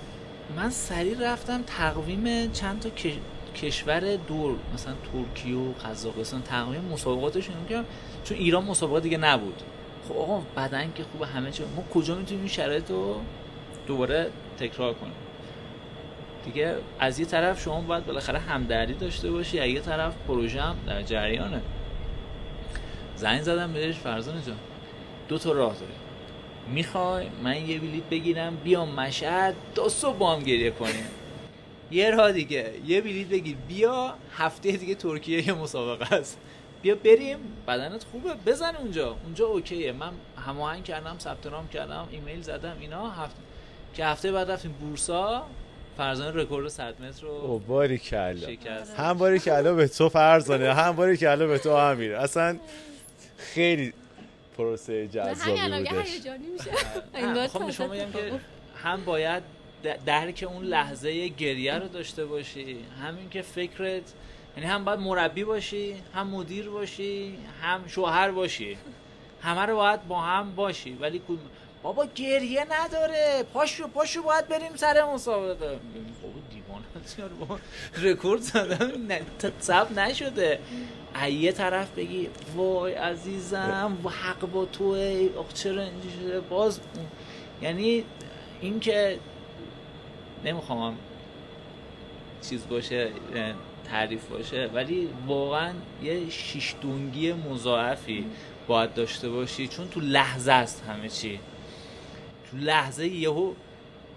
من 0.55 0.69
سریع 0.69 1.31
رفتم 1.31 1.63
تقویم 1.63 2.51
چند 2.51 2.79
تا 2.79 2.89
کشور 3.55 4.15
دور 4.15 4.55
مثلا 4.73 4.93
ترکیه 5.13 5.55
و 5.55 5.73
قزاقستان 5.73 6.41
تقویم 6.41 6.81
مسابقاتش 6.81 7.49
کردم 7.69 7.85
چون 8.23 8.37
ایران 8.37 8.65
مسابقه 8.65 8.99
دیگه 8.99 9.17
نبود. 9.17 9.61
خب 10.07 10.17
آقا 10.17 10.41
بدن 10.57 10.91
که 10.95 11.03
خوبه 11.03 11.27
همه 11.27 11.51
چی. 11.51 11.63
ما 11.75 11.83
کجا 11.93 12.15
می‌تونیم 12.15 12.41
این 12.41 12.49
شرایط 12.49 12.91
رو 12.91 13.21
دوباره 13.87 14.29
تکرار 14.59 14.93
کنیم؟ 14.93 15.13
دیگه 16.45 16.75
از 16.99 17.19
یه 17.19 17.25
طرف 17.25 17.61
شما 17.61 17.81
باید 17.81 18.05
بالاخره 18.05 18.39
همدردی 18.39 18.93
داشته 18.93 19.31
باشی 19.31 19.59
از 19.59 19.67
یه 19.67 19.79
طرف 19.79 20.13
پروژه 20.27 20.61
هم 20.61 20.75
در 20.87 21.01
جریانه. 21.01 21.61
زنگ 23.15 23.41
زدم 23.41 23.73
بهش 23.73 23.95
فرزانه 23.95 24.41
جان. 24.41 24.57
دو 25.27 25.37
تا 25.37 25.51
راه 25.51 25.73
داره 25.73 25.91
می‌خوای 26.73 27.27
من 27.43 27.69
یه 27.69 27.79
بلیت 27.79 28.03
بگیرم 28.03 28.55
بیام 28.55 28.89
مشهد 28.89 29.55
دو 29.75 29.89
صبح 29.89 30.17
با 30.17 30.35
هم 30.35 30.39
گریه 30.39 30.71
کنیم. 30.71 31.05
یه 31.91 32.11
راه 32.11 32.31
دیگه 32.31 32.73
یه 32.87 33.01
بلیت 33.01 33.27
بگیر 33.27 33.55
بیا 33.67 34.13
هفته 34.37 34.71
دیگه 34.71 34.95
ترکیه 34.95 35.47
یه 35.47 35.53
مسابقه 35.53 36.15
است. 36.15 36.37
بیا 36.81 36.95
بریم 36.95 37.37
بدنت 37.67 38.03
خوبه 38.03 38.33
بزن 38.45 38.75
اونجا. 38.75 39.15
اونجا 39.23 39.47
okay 39.47 39.77
ه. 39.77 39.91
من 39.91 40.11
هماهنگ 40.45 40.83
کردم 40.83 41.15
ثبت 41.19 41.47
نام 41.47 41.67
کردم 41.67 42.07
ایمیل 42.11 42.41
زدم 42.41 42.75
اینا 42.79 43.09
هفته 43.09 43.39
که 43.93 44.05
هفته 44.05 44.31
بعد 44.31 44.51
رفتیم 44.51 44.71
بورسا 44.71 45.45
فرزانه 45.97 46.31
رکورد 46.41 46.67
100 46.67 47.01
متر 47.01 47.21
رو 47.21 47.59
باری 47.59 47.97
کلا 47.97 48.47
هم 48.97 49.13
باری 49.17 49.39
کلا 49.39 49.73
به 49.73 49.87
تو 49.87 50.09
فرزانه 50.09 50.73
هم 50.73 50.91
باری 50.91 51.17
کلا 51.17 51.47
به 51.47 51.57
تو 51.57 51.69
امیر. 51.69 52.15
اصلا 52.15 52.57
خیلی 53.37 53.93
پروسه 54.65 55.07
جذابی 55.07 55.33
بودش. 55.79 56.17
خب 57.53 57.71
شما 57.71 57.87
میگم 57.87 58.11
که 58.11 58.39
هم 58.83 59.05
باید 59.05 59.43
درک 60.05 60.45
اون 60.47 60.63
لحظه 60.63 61.27
گریه 61.27 61.79
رو 61.79 61.87
داشته 61.87 62.25
باشی 62.25 62.77
همین 63.03 63.29
که 63.29 63.41
فکرت 63.41 64.03
یعنی 64.57 64.69
هم 64.69 64.85
باید 64.85 64.99
مربی 64.99 65.43
باشی 65.43 65.95
هم 66.13 66.27
مدیر 66.27 66.69
باشی 66.69 67.37
هم 67.61 67.87
شوهر 67.87 68.31
باشی. 68.31 68.77
همه 69.41 69.61
رو 69.61 69.75
باید 69.75 70.07
با 70.07 70.21
هم 70.21 70.55
باشی. 70.55 70.97
ولی 71.01 71.21
بابا 71.83 72.05
گریه 72.15 72.65
نداره. 72.69 73.45
پاشو 73.53 73.87
پاشو 73.87 74.23
باید 74.23 74.47
بریم 74.47 74.75
سر 74.75 75.03
مسابقه. 75.13 75.79
بابا 76.21 76.39
دیوانه. 76.49 76.83
رکورد 77.97 78.41
زدم 78.41 78.91
سب 79.59 79.99
نشده. 79.99 80.59
یه 81.29 81.51
طرف 81.51 81.91
بگی 81.95 82.29
وای 82.55 82.93
عزیزم 82.93 83.97
و 84.03 84.09
حق 84.09 84.39
با 84.39 84.65
توه 84.65 85.29
چرا 85.53 85.81
اینجا 85.81 86.09
شده؟ 86.21 86.39
باز 86.39 86.79
یعنی 87.61 88.03
این 88.61 88.79
که 88.79 89.19
نمی‌خوام 90.45 90.97
چیز 92.49 92.67
باشه 92.67 93.11
تعریف 93.89 94.25
باشه 94.25 94.69
ولی 94.73 95.09
واقعا 95.27 95.73
یه 96.03 96.29
شیشتونگی 96.29 97.33
مضاعفی 97.33 98.25
باید 98.67 98.93
داشته 98.93 99.29
باشی. 99.29 99.67
چون 99.67 99.87
تو 99.87 99.99
لحظه 99.99 100.51
است 100.51 100.83
همه 100.89 101.09
چی. 101.09 101.39
تو 102.51 102.57
لحظه 102.57 103.07
یهو 103.07 103.53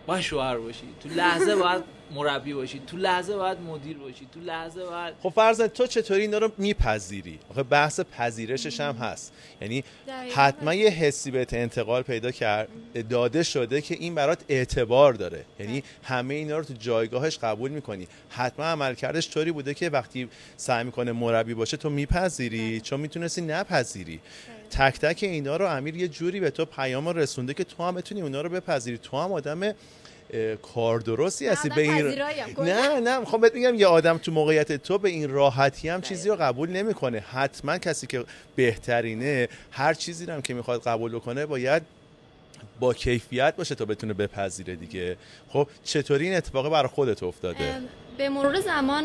باید 0.06 0.20
شوهر 0.20 0.58
باشی. 0.58 0.86
تو 1.00 1.08
لحظه 1.08 1.56
باید 1.56 1.93
مربی 2.10 2.54
باشی 2.54 2.82
تو 2.86 2.96
لحظه 2.96 3.36
باید 3.36 3.60
مدیر 3.60 3.98
باشی 3.98 4.28
تو 4.34 4.40
لحظه 4.40 4.84
باید 4.84 5.14
خب 5.22 5.28
فرضاً 5.28 5.68
تو 5.68 5.86
چطوری 5.86 6.20
اینا 6.20 6.38
رو 6.38 6.52
میپذیری؟ 6.58 7.38
آخه 7.50 7.62
بحث 7.62 8.00
پذیرشش 8.00 8.80
هم 8.80 8.94
هست. 8.94 9.32
یعنی 9.60 9.84
حتما 10.34 10.74
یه 10.74 10.90
حسی 10.90 11.30
بهت 11.30 11.54
انتقال 11.54 12.02
پیدا 12.02 12.30
کرد 12.30 12.68
داده 13.10 13.42
شده 13.42 13.80
که 13.80 13.94
این 13.94 14.14
برات 14.14 14.38
اعتبار 14.48 15.12
داره. 15.12 15.44
یعنی 15.60 15.82
همه 16.02 16.34
اینا 16.34 16.58
رو 16.58 16.64
تو 16.64 16.74
جایگاهش 16.74 17.38
قبول 17.38 17.70
می‌کنی. 17.70 18.08
حتما 18.28 18.64
عملکردش 18.64 19.30
طوری 19.30 19.52
بوده 19.52 19.74
که 19.74 19.90
وقتی 19.90 20.28
سعی 20.56 20.84
می‌کنه 20.84 21.12
مربی 21.12 21.54
باشه 21.54 21.76
تو 21.76 21.90
میپذیری 21.90 22.80
چون 22.80 23.00
می‌تونستی 23.00 23.40
نپذیری. 23.40 24.20
تک 24.70 24.98
تک 24.98 25.18
اینا 25.22 25.56
رو 25.56 25.66
امیر 25.66 25.96
یه 25.96 26.08
جوری 26.08 26.40
به 26.40 26.50
تو 26.50 26.64
پیام 26.64 27.08
رسونده 27.08 27.54
که 27.54 27.64
تو 27.64 27.82
هم 27.82 27.94
بتونی 27.94 28.20
اونا 28.20 28.40
رو 28.40 28.48
بپذیری. 28.48 28.98
تو 28.98 29.16
هم 29.16 29.32
آدم 29.32 29.74
کار 30.74 31.00
درستی 31.00 31.46
هستی 31.46 31.68
به 31.68 31.80
این 31.80 32.22
نه 32.58 33.00
نه 33.00 33.18
می‌خوام 33.18 33.40
بهت 33.40 33.54
میگم 33.54 33.74
یه 33.74 33.86
آدم 33.86 34.18
تو 34.18 34.32
موقعیت 34.32 34.72
تو 34.72 34.98
به 34.98 35.08
این 35.08 35.30
راحتی 35.30 35.88
هم 35.88 36.00
چیزی 36.00 36.28
رو 36.28 36.36
قبول 36.36 36.70
نمی‌کنه. 36.70 37.20
حتما 37.20 37.78
کسی 37.78 38.06
که 38.06 38.24
بهترینه 38.56 39.48
هر 39.70 39.94
چیزی 39.94 40.26
هم 40.26 40.42
که 40.42 40.54
می‌خواد 40.54 40.82
قبول 40.82 41.18
کنه 41.18 41.46
باید 41.46 41.82
با 42.80 42.94
کیفیت 42.94 43.56
باشه 43.56 43.74
تا 43.74 43.84
بتونه 43.84 44.12
بپذیره 44.12 44.76
دیگه. 44.76 45.16
خب 45.48 45.68
چطوری 45.84 46.24
این 46.24 46.36
اتفاق 46.36 46.70
برای 46.70 46.88
خودت 46.88 47.22
افتاده؟ 47.22 47.80
به 48.18 48.28
مرور 48.28 48.60
زمان 48.60 49.04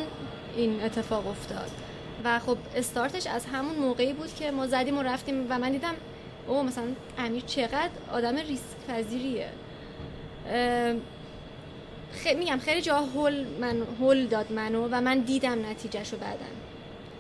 این 0.56 0.84
اتفاق 0.84 1.28
افتاد. 1.28 1.72
و 2.24 2.40
خب 2.40 2.58
استارتش 2.76 3.28
از 3.28 3.46
همون 3.46 3.76
موقعی 3.76 4.14
بود 4.14 4.36
که 4.36 4.52
ما 4.52 4.68
زدیم 4.68 4.98
و 4.98 5.04
رفتیم 5.04 5.46
و 5.50 5.60
من 5.60 5.72
دیدم 5.72 5.94
او 6.48 6.64
مثلا 6.64 6.84
امیر 7.18 7.44
چقدر 7.44 7.90
آدم 8.12 8.36
ریسک 8.36 8.64
پذیریه. 8.88 9.50
خیلی 12.14 12.40
میگم 12.40 12.58
خیلی 12.58 12.82
جا 12.82 12.98
هول 12.98 13.46
من 13.62 13.82
هول 14.00 14.28
داد 14.28 14.52
منو 14.52 14.88
و 14.92 15.02
من 15.02 15.20
دیدم 15.20 15.66
نتیجهشو 15.66 16.18
بعدن 16.18 16.46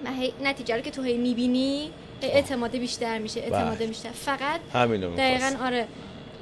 من 0.03 0.11
نتیجه 0.43 0.75
رو 0.75 0.81
که 0.81 0.91
تو 0.91 1.01
هی 1.01 1.17
می‌بینی 1.17 1.91
اعتماد 2.21 2.71
بیشتر 2.71 3.17
میشه 3.17 3.39
اعتماد 3.39 3.77
بله. 3.77 3.87
بیشتر. 3.87 4.09
فقط 4.09 4.59
همینو 4.73 5.15
دقیقا 5.15 5.65
آره. 5.65 5.87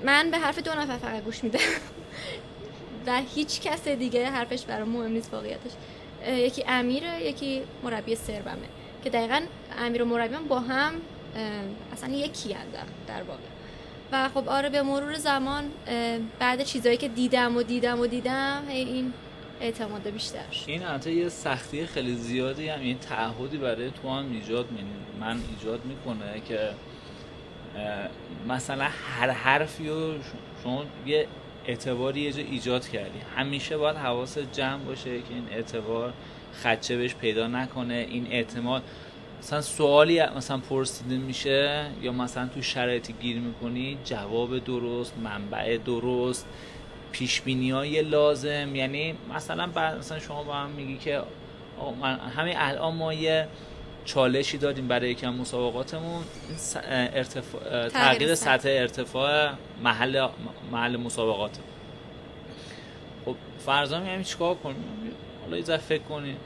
من 0.03 0.31
به 0.31 0.37
حرف 0.37 0.59
دو 0.59 0.71
نفر 0.71 0.97
فقط 0.97 1.23
گوش 1.23 1.43
میدم. 1.43 1.59
و 3.07 3.21
هیچ 3.35 3.61
کس 3.61 3.87
دیگه 3.87 4.29
حرفش 4.29 4.65
برام 4.65 4.89
مهم 4.89 5.11
نیست 5.11 5.33
واقعیتش. 5.33 5.71
یکی 6.27 6.63
امیره 6.67 7.23
یکی 7.23 7.61
مربی 7.83 8.15
سربمه 8.15 8.67
که 9.03 9.09
دقیقا 9.09 9.41
امیر 9.79 10.03
و 10.03 10.05
مربی 10.05 10.35
با 10.49 10.59
هم 10.59 10.93
اصلا 11.93 12.13
یکی 12.13 12.49
در, 12.49 12.57
در 13.07 13.23
واقع. 13.23 13.39
و 14.11 14.29
خب 14.29 14.49
آره 14.49 14.69
به 14.69 14.81
مرور 14.81 15.13
زمان 15.13 15.63
بعد 16.39 16.63
چیزایی 16.63 16.97
که 16.97 17.07
دیدم 17.07 17.57
و 17.57 17.63
دیدم 17.63 17.99
و 17.99 18.07
دیدم 18.07 18.63
این 18.69 19.13
اعتماد 19.61 20.09
بیشتر 20.09 20.39
این 20.67 20.83
البته 20.83 21.11
یه 21.11 21.29
سختی 21.29 21.85
خیلی 21.85 22.15
زیادی 22.15 22.69
هم 22.69 22.79
این 22.79 22.97
تعهدی 22.97 23.57
برای 23.57 23.91
تو 24.01 24.09
هم 24.09 24.31
ایجاد 24.31 24.65
من 25.19 25.39
ایجاد 25.57 25.85
می‌کنه 25.85 26.41
که 26.47 26.69
مثلا 28.47 28.87
هر 29.19 29.29
حرفی 29.29 29.89
رو 29.89 30.13
شما 30.63 30.83
یه 31.05 31.27
اعتباری 31.65 32.21
یه 32.21 32.31
جا 32.31 32.41
ایجاد 32.41 32.87
کردی. 32.87 33.19
همیشه 33.35 33.77
باید 33.77 33.95
حواس 33.95 34.37
جمع 34.37 34.83
باشه 34.83 35.17
که 35.19 35.33
این 35.33 35.47
اعتبار 35.51 36.13
خدچه 36.63 36.97
بهش 36.97 37.15
پیدا 37.15 37.47
نکنه. 37.47 38.07
این 38.09 38.27
اعتماد 38.31 38.83
مثلا 39.39 39.61
سوالی 39.61 40.21
مثلا 40.21 40.57
پرسیده 40.57 41.17
میشه 41.17 41.85
یا 42.01 42.11
مثلا 42.11 42.47
تو 42.47 42.61
شرایطی 42.61 43.13
گیر 43.13 43.39
می‌کنی؟ 43.39 43.97
جواب 44.03 44.63
درست 44.63 45.13
منبع 45.17 45.77
درست 45.77 46.47
پیش 47.11 47.41
های 47.47 48.01
لازم. 48.01 48.75
یعنی 48.75 49.15
مثلا 49.35 49.67
بعد 49.67 49.97
مثلا 49.97 50.19
شما 50.19 50.43
با 50.43 50.53
هم 50.53 50.69
میگی 50.69 50.97
که 50.97 51.21
همین 52.37 52.53
الان 52.57 52.95
ما 52.95 53.13
یه 53.13 53.47
چالشی 54.05 54.57
داریم 54.57 54.87
برای 54.87 55.09
یکم 55.09 55.33
مسابقاتمون. 55.33 56.23
ارتفاع 56.83 57.89
تغییر 57.89 58.35
سطح. 58.35 58.69
ارتفاع 58.69 59.51
محل 59.83 60.27
محل 60.71 60.97
مسابقات. 60.97 61.57
خب 63.25 63.35
فرضا 63.65 63.99
میگم 63.99 64.23
چیکار 64.23 64.55
کنیم؟ 64.55 64.83
حالا 65.41 65.57
یه 65.57 65.77
فکر 65.77 66.03
کنیم. 66.03 66.37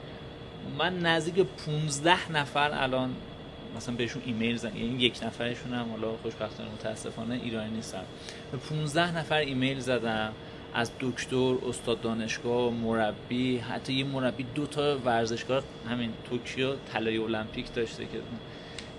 من 0.78 0.98
نزدیک 0.98 1.46
15 1.66 2.32
نفر 2.32 2.70
الان 2.72 3.10
مثلا 3.76 3.94
بهشون 3.94 4.22
ایمیل 4.26 4.56
زن 4.56 4.76
یعنی 4.76 5.02
یک 5.02 5.20
نفرشون 5.22 5.72
هم 5.72 5.90
حالا 5.90 6.16
خوشبختانه 6.22 6.70
متاسفانه 6.70 7.34
ایرانی 7.34 7.70
نیستن. 7.70 8.02
به 8.52 8.58
15 8.58 9.18
نفر 9.18 9.36
ایمیل 9.36 9.78
زدم 9.78 10.32
از 10.74 10.90
دکتر 11.00 11.54
استاد 11.68 12.00
دانشگاه 12.00 12.70
مربی 12.70 13.58
حتی 13.58 13.92
یه 13.92 14.04
مربی 14.04 14.46
دو 14.54 14.66
تا 14.66 14.98
ورزشکار 14.98 15.62
همین 15.90 16.10
توکیو 16.30 16.74
طلای 16.92 17.18
المپیک 17.18 17.74
داشته 17.74 18.04
که 18.04 18.18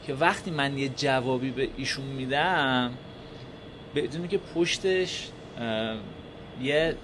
که 0.08 0.14
وقتی 0.14 0.52
من 0.52 0.78
یه 0.78 0.90
جوابی 0.90 1.52
به 1.52 1.70
ایشون 1.78 2.06
میدم 2.06 2.92
بدونی 3.96 4.28
که 4.28 4.38
پشتش 4.38 5.28
یه 6.62 6.96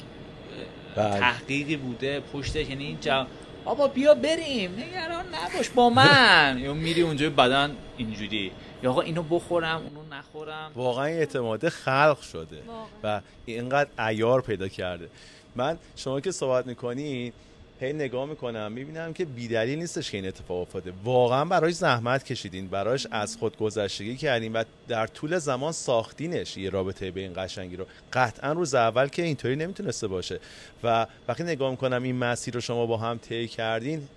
بله. 0.95 1.19
تحقیقی 1.19 1.77
بوده. 1.77 2.19
پشتش 2.19 2.69
یعنی 2.69 2.85
این 2.85 2.97
جواب 3.01 3.27
آبا 3.65 3.87
بیا 3.87 4.13
بریم. 4.13 4.71
نگران 4.79 5.25
نباش. 5.35 5.69
با 5.69 5.89
من. 5.89 6.57
یا 6.63 6.73
میری 6.73 7.01
اونجا 7.01 7.29
بدن 7.29 7.75
اینجوری. 7.97 8.51
یا 8.83 8.91
آقا 8.91 9.01
اینو 9.01 9.23
بخورم 9.23 9.81
اونو 9.85 10.15
نخورم. 10.15 10.71
واقعا 10.75 11.05
اعتماد 11.05 11.69
خلق 11.69 12.21
شده. 12.21 12.61
و 13.03 13.21
اینقدر 13.45 13.89
ایار 14.07 14.41
پیدا 14.41 14.67
کرده. 14.67 15.09
من 15.55 15.77
شما 15.95 16.19
که 16.21 16.31
صحبت 16.31 16.67
می‌کنی 16.67 17.33
هی 17.81 17.93
نگاه 17.93 18.25
می‌کنم 18.25 18.71
می‌بینم 18.71 19.13
که 19.13 19.25
بیدلیل 19.25 19.79
نیستش 19.79 20.11
که 20.11 20.17
این 20.17 20.27
اتفاق 20.27 20.61
افتاده. 20.61 20.93
واقعا 21.03 21.45
براش 21.45 21.73
زحمت 21.73 22.23
کشیدین 22.23 22.67
براش 22.67 23.07
از 23.11 23.37
خود 23.37 23.57
گذشتگی 23.57 24.17
کردین 24.17 24.53
و 24.53 24.63
در 24.87 25.07
طول 25.07 25.37
زمان 25.37 25.71
ساختینش 25.71 26.57
یه 26.57 26.69
رابطه 26.69 27.11
به 27.11 27.19
این 27.21 27.33
قشنگی 27.35 27.75
رو. 27.75 27.85
قطعا 28.13 28.51
روز 28.51 28.75
اول 28.75 29.07
که 29.07 29.23
اینطوری 29.23 29.55
نمی‌تونسته 29.55 30.07
باشه. 30.07 30.39
و 30.83 31.07
وقتی 31.27 31.43
نگاه 31.43 31.71
می‌کنم 31.71 32.03
این 32.03 32.15
مسیر 32.15 32.53
رو 32.53 32.61
شما 32.61 32.85
با 32.85 32.97
هم 32.97 33.17
طی 33.17 33.47
کردین 33.47 34.07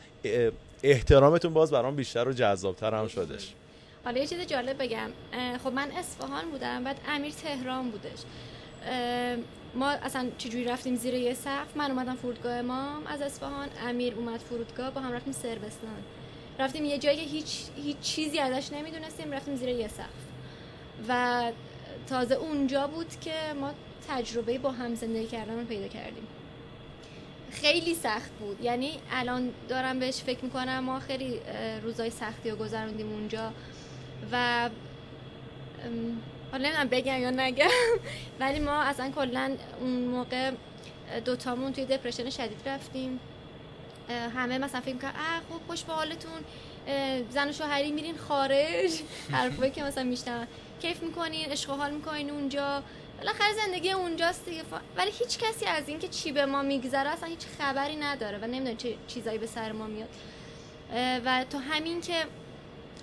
احترامتون 0.82 1.52
باز 1.52 1.70
برام 1.70 1.96
بیشتر 1.96 2.28
و 2.28 2.32
جذابتر 2.32 2.94
هم 2.94 3.08
شدش 3.08 3.52
حالا 4.04 4.20
یه 4.20 4.26
چیز 4.26 4.40
جالب 4.40 4.82
بگم. 4.82 5.10
خب 5.64 5.72
من 5.72 5.90
اصفهان 5.90 6.50
بودم 6.50 6.84
بعد 6.84 6.96
امیر 7.08 7.32
تهران 7.32 7.90
بودش. 7.90 8.18
ما 9.74 9.90
اصلا 9.90 10.30
چجوری 10.38 10.64
رفتیم 10.64 10.96
زیر 10.96 11.14
یه 11.14 11.34
سقف؟ 11.34 11.76
من 11.76 11.90
اومدم 11.90 12.14
فرودگاه 12.14 12.62
ما 12.62 13.02
از 13.06 13.22
اصفهان 13.22 13.68
امیر 13.88 14.14
اومد 14.14 14.40
فرودگاه 14.40 14.90
با 14.90 15.00
هم 15.00 15.12
رفتیم 15.12 15.32
سربستان. 15.32 16.02
رفتیم 16.58 16.84
یه 16.84 16.98
جایی 16.98 17.16
که 17.16 17.22
هیچ, 17.22 17.60
هیچ 17.76 17.98
چیزی 18.00 18.38
ازش 18.38 18.72
نمی‌دونستیم 18.72 19.32
رفتیم 19.32 19.56
زیر 19.56 19.68
یه 19.68 19.88
سقف. 19.88 20.08
و 21.08 21.52
تازه 22.06 22.34
اونجا 22.34 22.86
بود 22.86 23.20
که 23.20 23.34
ما 23.60 23.70
تجربه 24.08 24.58
با 24.58 24.70
هم 24.70 24.94
زندگی 24.94 25.26
کردن 25.26 25.58
رو 25.58 25.64
پیدا 25.64 25.88
کردیم. 25.88 26.26
خیلی 27.50 27.94
سخت 27.94 28.30
بود. 28.30 28.60
یعنی 28.60 28.92
الان 29.10 29.50
دارم 29.68 29.98
بهش 29.98 30.22
فکر 30.22 30.44
می‌کنم 30.44 30.78
ما 30.78 31.00
خیلی 31.00 31.40
روزای 31.82 32.10
سختی 32.10 32.50
رو 32.50 32.56
گذروندیم 32.56 33.12
اونجا. 33.12 33.52
و 34.32 34.70
حالا 36.52 36.64
نمی‌دونم 36.64 36.88
بگم 36.88 37.20
یا 37.20 37.30
نگم. 37.30 37.66
ولی 38.40 38.58
ما 38.58 38.82
اصلا 38.82 39.10
کلا 39.10 39.56
اون 39.80 39.90
موقع 39.90 40.50
دوتامون 41.24 41.72
توی 41.72 41.84
دپرشن 41.84 42.30
شدید 42.30 42.68
رفتیم. 42.68 43.20
همه 44.36 44.58
مثلا 44.58 44.80
فکر 44.80 44.96
کنن 44.96 45.10
اه 45.10 45.40
خوب 45.48 45.60
خوش 45.66 45.82
به 45.82 45.92
حالتون 45.92 46.44
زن 47.30 47.48
و 47.48 47.52
شوهری 47.52 47.92
میرین 47.92 48.16
خارج. 48.16 49.00
حرفایی 49.32 49.70
که 49.70 49.82
مثلا 49.82 50.04
میشنن 50.04 50.46
کیف 50.82 51.02
می‌کنین؟ 51.02 51.50
عشق 51.50 51.70
و 51.70 51.72
حال 51.72 51.90
می‌کنین 51.90 52.30
اونجا؟ 52.30 52.82
بالاخره 53.18 53.52
زندگی 53.66 53.90
اونجاست 53.90 54.44
دیگه. 54.44 54.62
ولی 54.96 55.10
هیچ 55.10 55.38
کسی 55.38 55.66
از 55.66 55.88
اینکه 55.88 56.08
چی 56.08 56.32
به 56.32 56.46
ما 56.46 56.62
میگذره 56.62 57.08
اصلا 57.08 57.28
هیچ 57.28 57.46
خبری 57.58 57.96
نداره 57.96 58.38
و 58.38 58.44
نمی‌دونه 58.44 58.74
چه 58.74 58.94
چیزایی 59.06 59.38
به 59.38 59.46
سر 59.46 59.72
ما 59.72 59.86
میاد. 59.86 60.08
و 61.24 61.44
تو 61.50 61.58
همین 61.58 62.00
که 62.00 62.14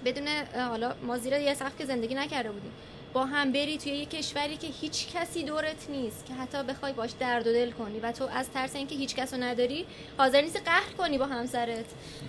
بدون 0.06 0.28
حالا 0.56 0.96
ما 1.04 1.18
زیر 1.18 1.34
یه 1.34 1.54
سقف 1.54 1.78
که 1.78 1.86
زندگی 1.86 2.16
نکرده 2.16 2.52
بودیم. 2.52 2.72
با 3.14 3.26
هم 3.26 3.52
بری 3.52 3.78
توی 3.78 3.92
یه 3.92 4.06
کشوری 4.06 4.58
که 4.58 4.68
هیچ 4.68 5.08
کسی 5.14 5.44
دورت 5.44 5.90
نیست 5.90 6.26
که 6.26 6.34
حتی 6.34 6.64
بخوای 6.64 6.94
باش 6.94 7.12
درد 7.20 7.48
و 7.48 7.54
دل 7.54 7.72
کنی. 7.72 8.00
و 8.00 8.12
تو 8.12 8.28
از 8.28 8.52
ترس 8.52 8.76
اینکه 8.76 8.96
هیچ 8.96 9.16
کس 9.16 9.34
رو 9.34 9.44
نداری 9.44 9.86
حاضر 10.18 10.42
نیستی 10.42 10.60
قهر 10.60 10.92
کنی 10.98 11.18
با 11.18 11.26
همسرت. 11.26 11.86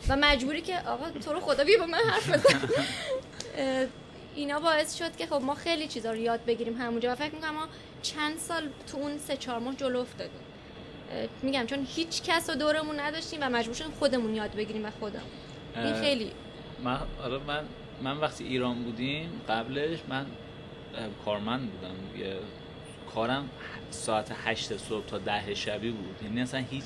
و 0.09 0.16
مجبوری 0.16 0.61
که 0.61 0.79
آقا 0.79 1.11
تو 1.11 1.33
رو 1.33 1.40
خدا 1.40 1.64
بیا 1.64 1.79
با 1.79 1.87
من 1.87 1.99
حرف 1.99 2.31
بزن. 2.31 2.61
اینا 4.35 4.61
باعث 4.61 4.99
شد 4.99 5.16
که 5.16 5.27
خب 5.27 5.43
ما 5.43 5.55
خیلی 5.55 5.88
چیزا 5.88 6.11
رو 6.11 6.16
یاد 6.16 6.45
بگیریم 6.45 6.81
همونجا. 6.81 7.12
و 7.12 7.14
فکر 7.14 7.35
می‌کنم 7.35 7.55
ما 7.55 7.66
چند 8.03 8.38
سال 8.38 8.69
تو 8.93 8.97
اون 8.99 9.19
سه 9.19 9.37
چهار 9.37 9.59
ماه 9.59 9.77
جلو 9.77 10.01
افتادیم. 10.01 10.40
میگم 11.43 11.66
چون 11.66 11.87
هیچ 11.97 12.23
کس 12.23 12.51
رو 12.51 12.57
دورمون 12.57 13.01
نداشتیم 13.01 13.38
و 13.43 13.49
مجبور 13.49 13.75
شدیم 13.75 13.93
خودمون 13.99 14.35
یاد 14.35 14.55
بگیریم 14.55 14.87
و 14.87 14.90
خودمون 15.01 15.31
این 15.77 15.95
خیلی. 15.95 16.33
من 16.85 16.99
آره 17.25 17.38
من 17.38 17.64
من 18.03 18.16
وقتی 18.16 18.45
ایران 18.45 18.83
بودیم 18.85 19.40
قبلش 19.49 19.99
من 20.09 20.27
کارمند 21.24 21.70
بودم. 21.70 22.24
یه 22.24 22.37
کارم 23.14 23.48
ساعت 23.90 24.33
هشت 24.44 24.76
صبح 24.76 25.07
تا 25.07 25.18
ده 25.18 25.55
شبی 25.55 25.90
بود. 25.90 26.16
یعنی 26.22 26.40
اصلا 26.40 26.64
هیچ 26.70 26.85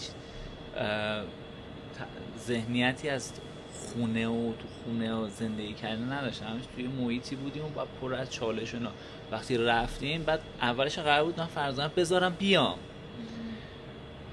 ذهنیتی 2.47 3.09
از 3.09 3.33
خونه 3.73 4.29
و 4.29 4.53
تو 4.53 4.69
خونه 4.85 5.15
و 5.15 5.29
زندگی 5.29 5.73
کردن 5.73 6.13
نداشتم. 6.13 6.47
همش 6.47 6.65
توی 6.75 6.87
محیطی 6.87 7.37
بودیم 7.37 7.65
و 7.65 7.69
با 7.69 7.87
پر 8.01 8.15
از 8.15 8.31
چالش 8.31 8.75
اینا. 8.75 8.91
وقتی 9.33 9.57
رفتیم 9.57 10.23
بعد 10.23 10.41
اولش 10.63 10.99
قرار 10.99 11.25
بود 11.25 11.41
من 11.41 11.47
فرزانم 11.47 11.91
بذارم 11.97 12.37
بیام. 12.39 12.79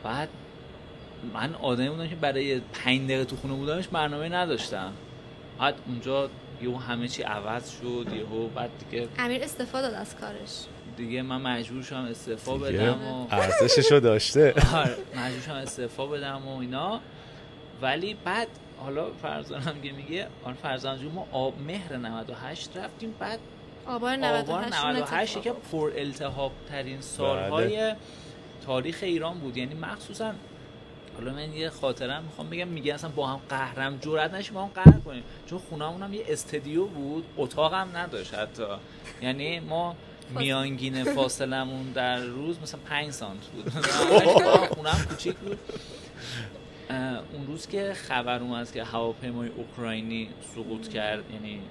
بعد 0.03 0.29
من 1.33 1.55
آدمی 1.55 1.89
بودم 1.89 2.07
که 2.07 2.15
برای 2.15 2.59
پنج 2.59 3.01
دقیقه 3.01 3.25
تو 3.25 3.35
خونه 3.35 3.53
بودمش 3.53 3.87
برنامه 3.87 4.29
نداشتم. 4.29 4.93
بعد 5.59 5.75
اونجا 5.87 6.29
یهو 6.61 6.77
همه 6.77 7.07
چی 7.07 7.23
عوض 7.23 7.69
شد 7.69 8.07
یهو 8.15 8.47
بعد 8.47 8.69
دیگه 8.89 9.07
امیر 9.19 9.43
استفاده 9.43 9.87
داد 9.87 10.01
از 10.01 10.15
کارش. 10.15 10.65
دیگه 10.97 11.21
من 11.21 11.41
مجبور 11.41 11.83
شدم 11.83 12.05
استعفا 12.05 12.57
بدم 12.57 13.07
و 13.07 13.27
ارزششو 13.31 13.99
داشته. 13.99 14.53
آره 14.73 14.97
مجبور 15.15 15.41
شدم 15.45 15.55
استعفا 15.55 16.07
بدم 16.07 16.47
و 16.47 16.57
اینا. 16.59 16.99
ولی 17.81 18.17
بعد 18.25 18.47
حالا 18.77 19.07
فرزانم 19.21 19.81
که 19.83 19.91
میگه 19.91 20.27
آن 20.43 20.53
فرزان 20.53 20.99
جو 20.99 21.09
ما 21.09 21.27
آب 21.31 21.61
مهر 21.61 21.97
98 21.97 22.77
رفتیم 22.77 23.15
بعد 23.19 23.39
آبار 23.87 24.15
98 24.15 24.49
آبار 24.49 24.65
98 24.65 25.41
که 25.41 25.51
پر 25.71 25.91
التهاب 25.95 26.51
ترین 26.69 27.01
سالهای 27.01 27.77
بله. 27.77 27.95
تاریخ 28.65 28.99
ایران 29.01 29.39
بود. 29.39 29.57
یعنی 29.57 29.73
مخصوصا 29.73 30.33
حالا 31.15 31.33
من 31.33 31.53
یه 31.53 31.69
خاطرم 31.69 32.23
می‌خوام 32.23 32.49
بگم 32.49 32.67
میگه 32.67 32.93
اصلا 32.93 33.09
با 33.09 33.27
هم 33.27 33.39
قهرم 33.49 33.97
جرأت 33.97 34.33
نشیم 34.33 34.53
با 34.53 34.61
هم 34.61 34.71
قهر 34.75 34.99
کنیم. 34.99 35.23
چون 35.45 35.59
خونمون 35.59 36.03
هم 36.03 36.13
یه 36.13 36.23
استدیو 36.27 36.85
بود 36.85 37.25
اتاقم 37.37 37.89
نداشت 37.93 38.33
حتی. 38.33 38.63
یعنی 39.21 39.59
ما 39.59 39.95
میانگین 40.29 41.03
فاصلمون 41.03 41.91
در 41.91 42.19
روز 42.19 42.59
مثلا 42.59 42.79
5 42.89 43.11
سانت 43.11 43.45
بود. 43.45 43.69
خونم 44.67 45.05
کوچیک 45.09 45.35
بود. 45.35 45.59
اون 47.33 47.47
روز 47.47 47.67
که 47.67 47.93
خبر 47.93 48.39
اومد 48.39 48.71
که 48.71 48.83
هواپیمای 48.83 49.49
اوکراینی 49.49 50.29
سقوط 50.55 50.87
کرد 50.87 51.23
یعنی 51.33 51.61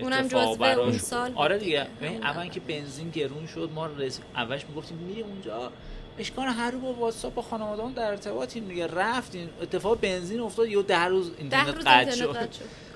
اون 0.00 0.12
اتفاق 0.12 0.58
براش 0.58 0.78
اون 0.78 0.98
سال 0.98 1.32
آره 1.34 1.58
دیگه. 1.58 1.86
اول 2.22 2.48
که 2.48 2.60
بنزین 2.60 3.10
گرون 3.10 3.46
شد 3.46 3.70
ما 3.74 3.86
رس... 3.86 4.20
اولش 4.36 4.64
می‌گفتیم 4.68 4.96
میریم 4.98 5.26
اونجا. 5.26 5.72
اشکال 6.18 6.48
هر 6.48 6.70
رو 6.70 6.80
با 6.80 6.92
واتساپ 6.92 7.34
با 7.34 7.42
خانواده‌ام 7.42 7.92
در 7.92 8.10
ارتباطیم 8.10 8.68
دیگه. 8.68 8.86
رفتیم 8.86 9.50
اتفاق 9.62 10.00
بنزین 10.00 10.40
افتاد 10.40 10.68
یه 10.68 10.82
ده 10.82 11.04
روز 11.04 11.30
اینترنت 11.38 11.86
قطع 11.86 12.10
شد. 12.10 12.36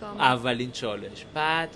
اولین 0.02 0.72
چالش. 0.72 1.24
بعد 1.34 1.68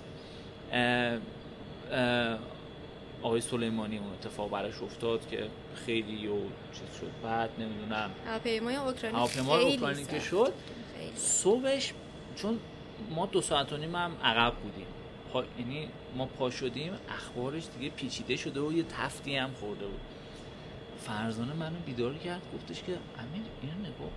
آقای 3.23 3.41
سلیمانی 3.41 3.97
اون 3.97 4.13
اتفاق 4.13 4.49
براش 4.49 4.81
افتاد 4.81 5.29
که 5.29 5.47
خیلی 5.85 6.27
و 6.27 6.35
چیز 6.73 6.99
شد. 6.99 7.11
بعد 7.23 7.49
نمی‌دونم. 7.59 8.09
هواپیمای 8.27 8.75
اوکراینی 8.75 9.17
هواپیمای 9.17 9.73
اوکراینی 9.73 10.05
که 10.05 10.19
شد. 10.19 10.53
صبحش 11.15 11.93
چون 12.35 12.59
ما 13.09 13.25
دو 13.25 13.41
ساعت 13.41 13.73
و 13.73 13.77
نیم 13.77 13.95
هم 13.95 14.11
عقب 14.23 14.53
بودیم. 14.53 14.87
یعنی 15.59 15.89
ما 16.17 16.25
پا 16.25 16.49
شدیم 16.49 16.93
اخبارش 17.09 17.63
دیگه 17.77 17.89
پیچیده 17.89 18.35
شده 18.35 18.59
و 18.59 18.73
یه 18.73 18.83
تفتی 18.83 19.35
هم 19.35 19.51
خورده 19.59 19.85
بود. 19.85 19.99
فرزانه 21.05 21.53
منو 21.53 21.75
بیدار 21.85 22.13
کرد 22.13 22.41
گفتش 22.55 22.83
که 22.83 22.91
امیر 22.91 23.43
اینو 23.61 23.73
نگاه 23.79 24.09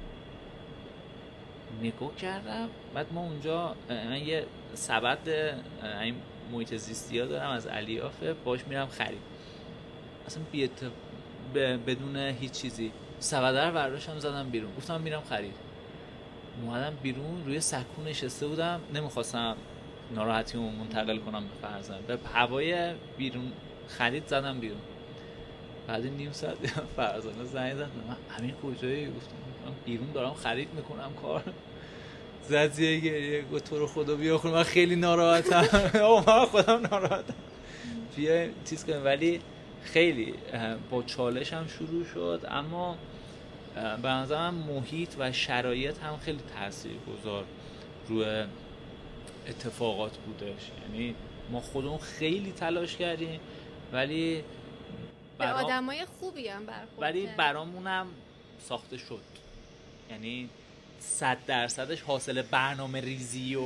نگاه 1.83 2.16
کردم 2.16 2.68
بعد 2.94 3.12
ما 3.12 3.20
اونجا 3.20 3.74
من 3.88 4.27
یه 4.27 4.46
سبد 4.74 5.29
این 6.03 6.14
محیط 6.53 6.74
زیستی 6.77 7.18
ها 7.18 7.27
دارم 7.27 7.51
از 7.51 7.66
الیافه 7.66 8.33
باش 8.33 8.66
میرم 8.66 8.87
خرید. 8.87 9.20
اصلا 10.27 10.42
بی 10.53 10.64
اتف... 10.64 10.85
ب- 11.55 11.90
بدون 11.90 12.16
هیچ 12.16 12.53
چیزی. 12.53 12.92
سبده 13.18 13.66
رو 13.66 13.74
برداشتم 13.74 14.18
زدم 14.18 14.51
بیرون. 14.51 14.74
گفتم 14.77 15.01
میرم 15.01 15.20
خرید. 15.20 15.55
اومدم 16.62 16.96
بیرون 17.03 17.44
روی 17.44 17.61
سکو 17.61 18.03
نشسته 18.07 18.46
بودم. 18.46 18.81
نمی‌خواستم 18.94 19.57
ناراحتیمو 20.14 20.70
منتقل 20.70 21.18
کنم 21.18 21.44
به 21.44 21.68
فرزند 21.68 22.07
به 22.07 22.18
هوای 22.35 22.94
بیرون 23.18 23.53
خرید 23.88 24.27
زدم 24.27 24.61
بیرون. 24.61 24.81
بعد 25.88 26.07
نیم 26.07 26.33
ساعت 26.33 26.57
فرزانه 26.96 27.44
زنگ 27.44 27.74
زد. 27.74 27.81
من 28.09 28.16
امیر 28.38 28.55
کجایی؟ 28.55 29.07
گفتم 29.07 29.35
من 29.66 29.72
بیرون 29.87 30.12
دارم 30.12 30.35
خرید 30.35 30.68
می‌کنم 30.74 31.12
کار. 31.22 31.44
زد 32.48 32.72
زیر 32.72 33.01
گریه 33.01 33.44
گفت 33.53 33.64
تو 33.64 33.79
رو 33.79 33.87
خدا 33.87 34.14
بیا 34.14 34.38
خونه. 34.38 34.55
من 34.55 34.62
خیلی 34.62 34.96
ناراحتم. 34.96 35.68
آقا 36.03 36.40
من 36.40 36.46
خودم 36.46 36.87
ناراحتم. 36.87 37.35
بیا 38.16 38.48
چیز 38.64 38.85
کنیم. 38.85 39.05
ولی 39.05 39.40
خیلی 39.83 40.35
با 40.90 41.03
چالش 41.03 41.53
هم 41.53 41.66
شروع 41.66 42.05
شد. 42.14 42.46
اما 42.51 42.98
به 44.03 44.09
نظرم 44.09 44.55
محیط 44.55 45.11
و 45.18 45.33
شرایط 45.33 45.98
هم 45.98 46.16
خیلی 46.16 46.40
تاثیر 46.59 46.92
گذار 46.92 47.44
روی 48.09 48.44
اتفاقات 49.48 50.16
بودش. 50.16 50.70
یعنی 50.83 51.14
ما 51.51 51.61
خودمون 51.61 51.98
خیلی 51.98 52.53
تلاش 52.53 52.96
کردیم 52.96 53.40
ولی 53.92 54.44
به 55.38 55.44
برا- 55.44 55.64
آدمای 55.64 56.05
خوبی 56.20 56.48
هم 56.48 56.66
برخورد 56.66 56.98
ولی. 56.98 57.29
برامونم 57.37 58.07
ساخته 58.68 58.96
شد. 58.98 59.20
یعنی 60.11 60.48
صد 61.01 61.37
درصدش 61.46 62.01
حاصل 62.03 62.42
برنامه 62.42 63.01
ریزی 63.01 63.55
و 63.55 63.62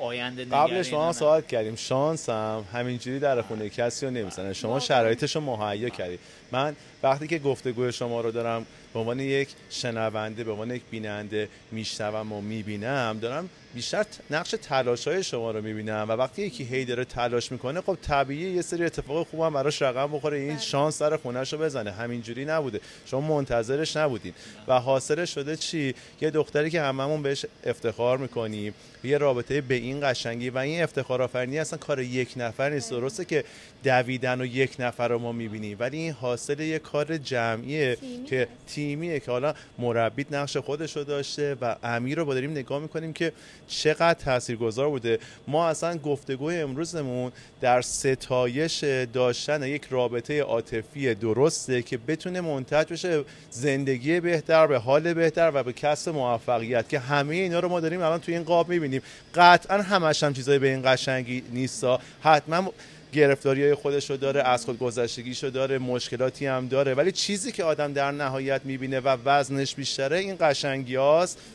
آینده 0.00 0.44
نگری 0.44 0.56
قبلش 0.58 0.86
ما 0.86 0.92
اینا 0.92 1.02
هم 1.02 1.06
نه. 1.06 1.12
سوال 1.12 1.40
کردیم. 1.42 1.76
شانس 1.76 2.28
هم 2.28 2.64
همینجوری 2.72 3.18
در 3.20 3.42
خونه 3.42 3.68
کسی 3.68 4.06
رو 4.06 4.12
نمی‌زنه. 4.12 4.52
شما 4.52 4.80
شرایطش 4.80 5.36
رو 5.36 5.42
مهیا 5.42 5.88
کردید 5.88 6.20
من 6.52 6.76
وقتی 7.02 7.28
که 7.28 7.38
گفتگوی 7.38 7.92
شما 7.92 8.20
رو 8.20 8.30
دارم 8.30 8.66
به 8.96 9.00
عنوان 9.00 9.20
یک 9.20 9.48
شنونده 9.70 10.44
به 10.44 10.52
عنوان 10.52 10.70
یک 10.70 10.82
بیننده 10.90 11.48
میشنوم 11.72 12.32
و 12.32 12.40
می‌بینم 12.40 13.18
دارم 13.22 13.48
بیشتر 13.74 14.04
نقش 14.30 14.54
تلاش 14.62 15.08
های 15.08 15.22
شما 15.22 15.50
رو 15.50 15.62
می‌بینم 15.62 16.06
و 16.08 16.12
وقتی 16.12 16.42
یکی 16.42 16.64
هی 16.64 16.84
داره 16.84 17.04
تلاش 17.04 17.52
می‌کنه 17.52 17.80
خب 17.80 17.98
طبیعی 18.02 18.50
یه 18.50 18.62
سری 18.62 18.84
اتفاق 18.84 19.26
خوب 19.26 19.40
هم 19.40 19.52
براش 19.52 19.82
رقم 19.82 20.12
بخوره. 20.12 20.38
این 20.38 20.48
بله. 20.48 20.58
شانس 20.58 20.98
سر 20.98 21.16
خونش 21.16 21.52
رو 21.52 21.58
بزنه. 21.58 21.90
همینجوری 21.90 22.44
نبوده. 22.44 22.80
شما 23.06 23.20
منتظرش 23.20 23.96
نبودین. 23.96 24.32
و 24.68 24.80
حاصل 24.80 25.24
شده 25.24 25.56
چی؟ 25.56 25.94
یه 26.20 26.30
دختری 26.30 26.70
که 26.70 26.82
هممون 26.82 27.22
بهش 27.22 27.46
افتخار 27.64 28.18
می‌کنیم. 28.18 28.74
یه 29.04 29.18
رابطه 29.18 29.60
به 29.60 29.74
این 29.74 30.10
قشنگی 30.10 30.50
و 30.50 30.58
این 30.58 30.82
افتخار 30.82 31.22
آفرینی 31.22 31.58
اصلا 31.58 31.78
کار 31.78 32.00
یک 32.00 32.32
نفر 32.36 32.70
نیست. 32.70 32.90
درسته 32.90 33.24
که 33.24 33.44
دویدن 33.84 34.40
و 34.40 34.44
یک 34.46 34.76
نفر 34.78 35.08
رو 35.08 35.18
ما 35.18 35.32
می‌بینیم. 35.32 35.76
ولی 35.80 35.96
این 35.96 36.12
حاصل 36.12 36.60
یه 36.60 36.78
کار 36.78 37.18
جمعیه 37.18 37.98
که 38.28 38.40
هست. 38.42 38.76
تیمیه 38.86 39.20
که 39.20 39.30
حالا 39.30 39.54
مربیت 39.78 40.32
نقش 40.32 40.56
خودش 40.56 40.96
داشته 40.96 41.56
و 41.60 41.76
امیر 41.82 42.18
رو 42.18 42.24
با 42.24 42.34
داریم 42.34 42.50
نگاه 42.50 42.82
می‌کنیم 42.82 43.12
که 43.12 43.32
چقدر 43.68 44.14
تاثیرگذار 44.14 44.88
بوده. 44.88 45.18
ما 45.48 45.68
اصلا 45.68 45.98
گفتگوی 45.98 46.56
امروزمون 46.56 47.32
در 47.60 47.82
ستایش 47.82 48.84
داشتن 49.12 49.62
یک 49.62 49.86
رابطه 49.90 50.40
عاطفی 50.40 51.14
درسته 51.14 51.82
که 51.82 51.98
بتونه 51.98 52.40
منتج 52.40 52.92
بشه 52.92 53.24
زندگی 53.50 54.20
بهتر 54.20 54.66
به 54.66 54.78
حال 54.78 55.14
بهتر 55.14 55.50
و 55.54 55.62
به 55.62 55.72
کسب 55.72 56.10
موفقیت 56.10 56.88
که 56.88 56.98
همه 56.98 57.34
اینا 57.34 57.60
رو 57.60 57.68
ما 57.68 57.80
داریم 57.80 58.00
الان 58.00 58.20
توی 58.20 58.34
این 58.34 58.44
قاب 58.44 58.68
می‌بینیم. 58.68 59.02
قطعا 59.34 59.82
همش 59.82 60.22
هم 60.22 60.32
چیزای 60.32 60.58
به 60.58 60.68
این 60.68 60.82
قشنگی 60.84 61.42
نیستا. 61.52 62.00
حتما 62.20 62.72
گرفتاری 63.16 63.62
های 63.62 63.74
خودش 63.74 64.10
رو 64.10 64.16
داره 64.16 64.42
از 64.42 64.64
خود 64.64 64.78
گذشتگیش 64.78 65.44
رو 65.44 65.50
داره 65.50 65.78
مشکلاتی 65.78 66.46
هم 66.46 66.68
داره. 66.68 66.94
ولی 66.94 67.12
چیزی 67.12 67.52
که 67.52 67.64
آدم 67.64 67.92
در 67.92 68.10
نهایت 68.10 68.60
می‌بینه 68.64 69.00
و 69.00 69.16
وزنش 69.24 69.74
بیشتره 69.74 70.18
این 70.18 70.36
قشنگی 70.40 70.96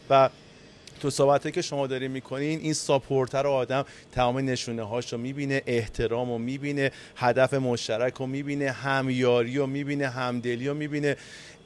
و 0.10 0.30
تو 1.02 1.10
صحبته 1.10 1.52
که 1.52 1.62
شما 1.62 1.88
دارین 1.88 2.12
می‌کنین 2.12 2.60
این 2.60 2.74
ساپورتر 2.74 3.44
رو 3.44 3.50
آدم 3.50 3.86
تمام 4.12 4.38
نشونه 4.38 4.84
هاش 4.84 5.14
رو 5.14 5.20
می‌بینه 5.20 5.62
احترام 5.66 6.30
رو 6.30 6.38
می‌بینه 6.38 6.92
هدف 7.16 7.54
مشترک 7.54 8.14
رو 8.14 8.28
می‌بینه 8.28 8.72
همیاری 8.72 9.58
رو 9.58 9.68
می‌بینه 9.68 10.10
همدلی 10.10 10.68
رو 10.68 10.74
می‌بینه 10.74 11.18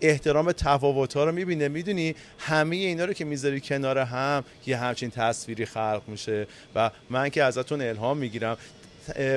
احترام 0.01 0.51
تفاوت 0.51 1.13
ها 1.13 1.23
رو 1.23 1.31
می‌بینه. 1.31 1.67
می‌دونی؟ 1.67 2.15
همه 2.39 2.75
اینا 2.75 3.05
رو 3.05 3.13
که 3.13 3.25
می‌ذاری 3.25 3.61
کنار 3.61 3.97
هم 3.97 4.43
یه 4.65 4.77
همچین 4.77 5.09
تصویری 5.09 5.65
خلق 5.65 6.01
میشه. 6.07 6.47
و 6.75 6.91
من 7.09 7.29
که 7.29 7.43
ازتون 7.43 7.81
الهام 7.81 8.17
می‌گیرم 8.17 8.57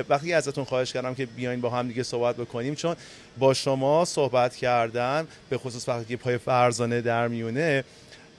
وقتی 0.09 0.33
ازتون 0.33 0.63
خواهش 0.63 0.93
کردم 0.93 1.15
که 1.15 1.25
بیاین 1.25 1.61
با 1.61 1.69
هم 1.69 1.87
دیگه 1.87 2.03
صحبت 2.03 2.35
بکنیم 2.35 2.75
چون 2.75 2.95
با 3.37 3.53
شما 3.53 4.05
صحبت 4.05 4.55
کردن 4.55 5.27
به 5.49 5.57
خصوص 5.57 5.89
وقتی 5.89 6.15
پای 6.15 6.37
فرزانه 6.37 7.01
در 7.01 7.27
میونه 7.27 7.83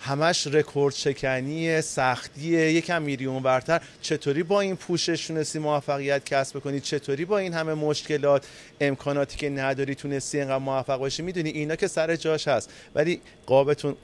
همش 0.00 0.46
رکورد 0.46 0.94
شکنی 0.94 1.80
سختی 1.80 2.42
یکم 2.48 3.02
میری 3.02 3.24
اونورتر 3.24 3.80
چطوری 4.02 4.42
با 4.42 4.60
این 4.60 4.76
پوشش 4.76 5.26
تونستی 5.26 5.58
موفقیت 5.58 6.24
کسب 6.24 6.58
بکنی 6.58 6.80
چطوری 6.80 7.24
با 7.24 7.38
این 7.38 7.54
همه 7.54 7.74
مشکلات 7.74 8.46
امکاناتی 8.80 9.36
که 9.36 9.50
نداری 9.50 9.94
تونستی 9.94 10.38
اینقدر 10.38 10.58
موفق 10.58 10.98
باشی؟ 10.98 11.22
می‌دونی 11.22 11.50
اینا 11.50 11.76
که 11.76 11.88
سر 11.88 12.16
جاش 12.16 12.48
هست. 12.48 12.70
ولی 12.94 13.20
قابتون 13.46 13.96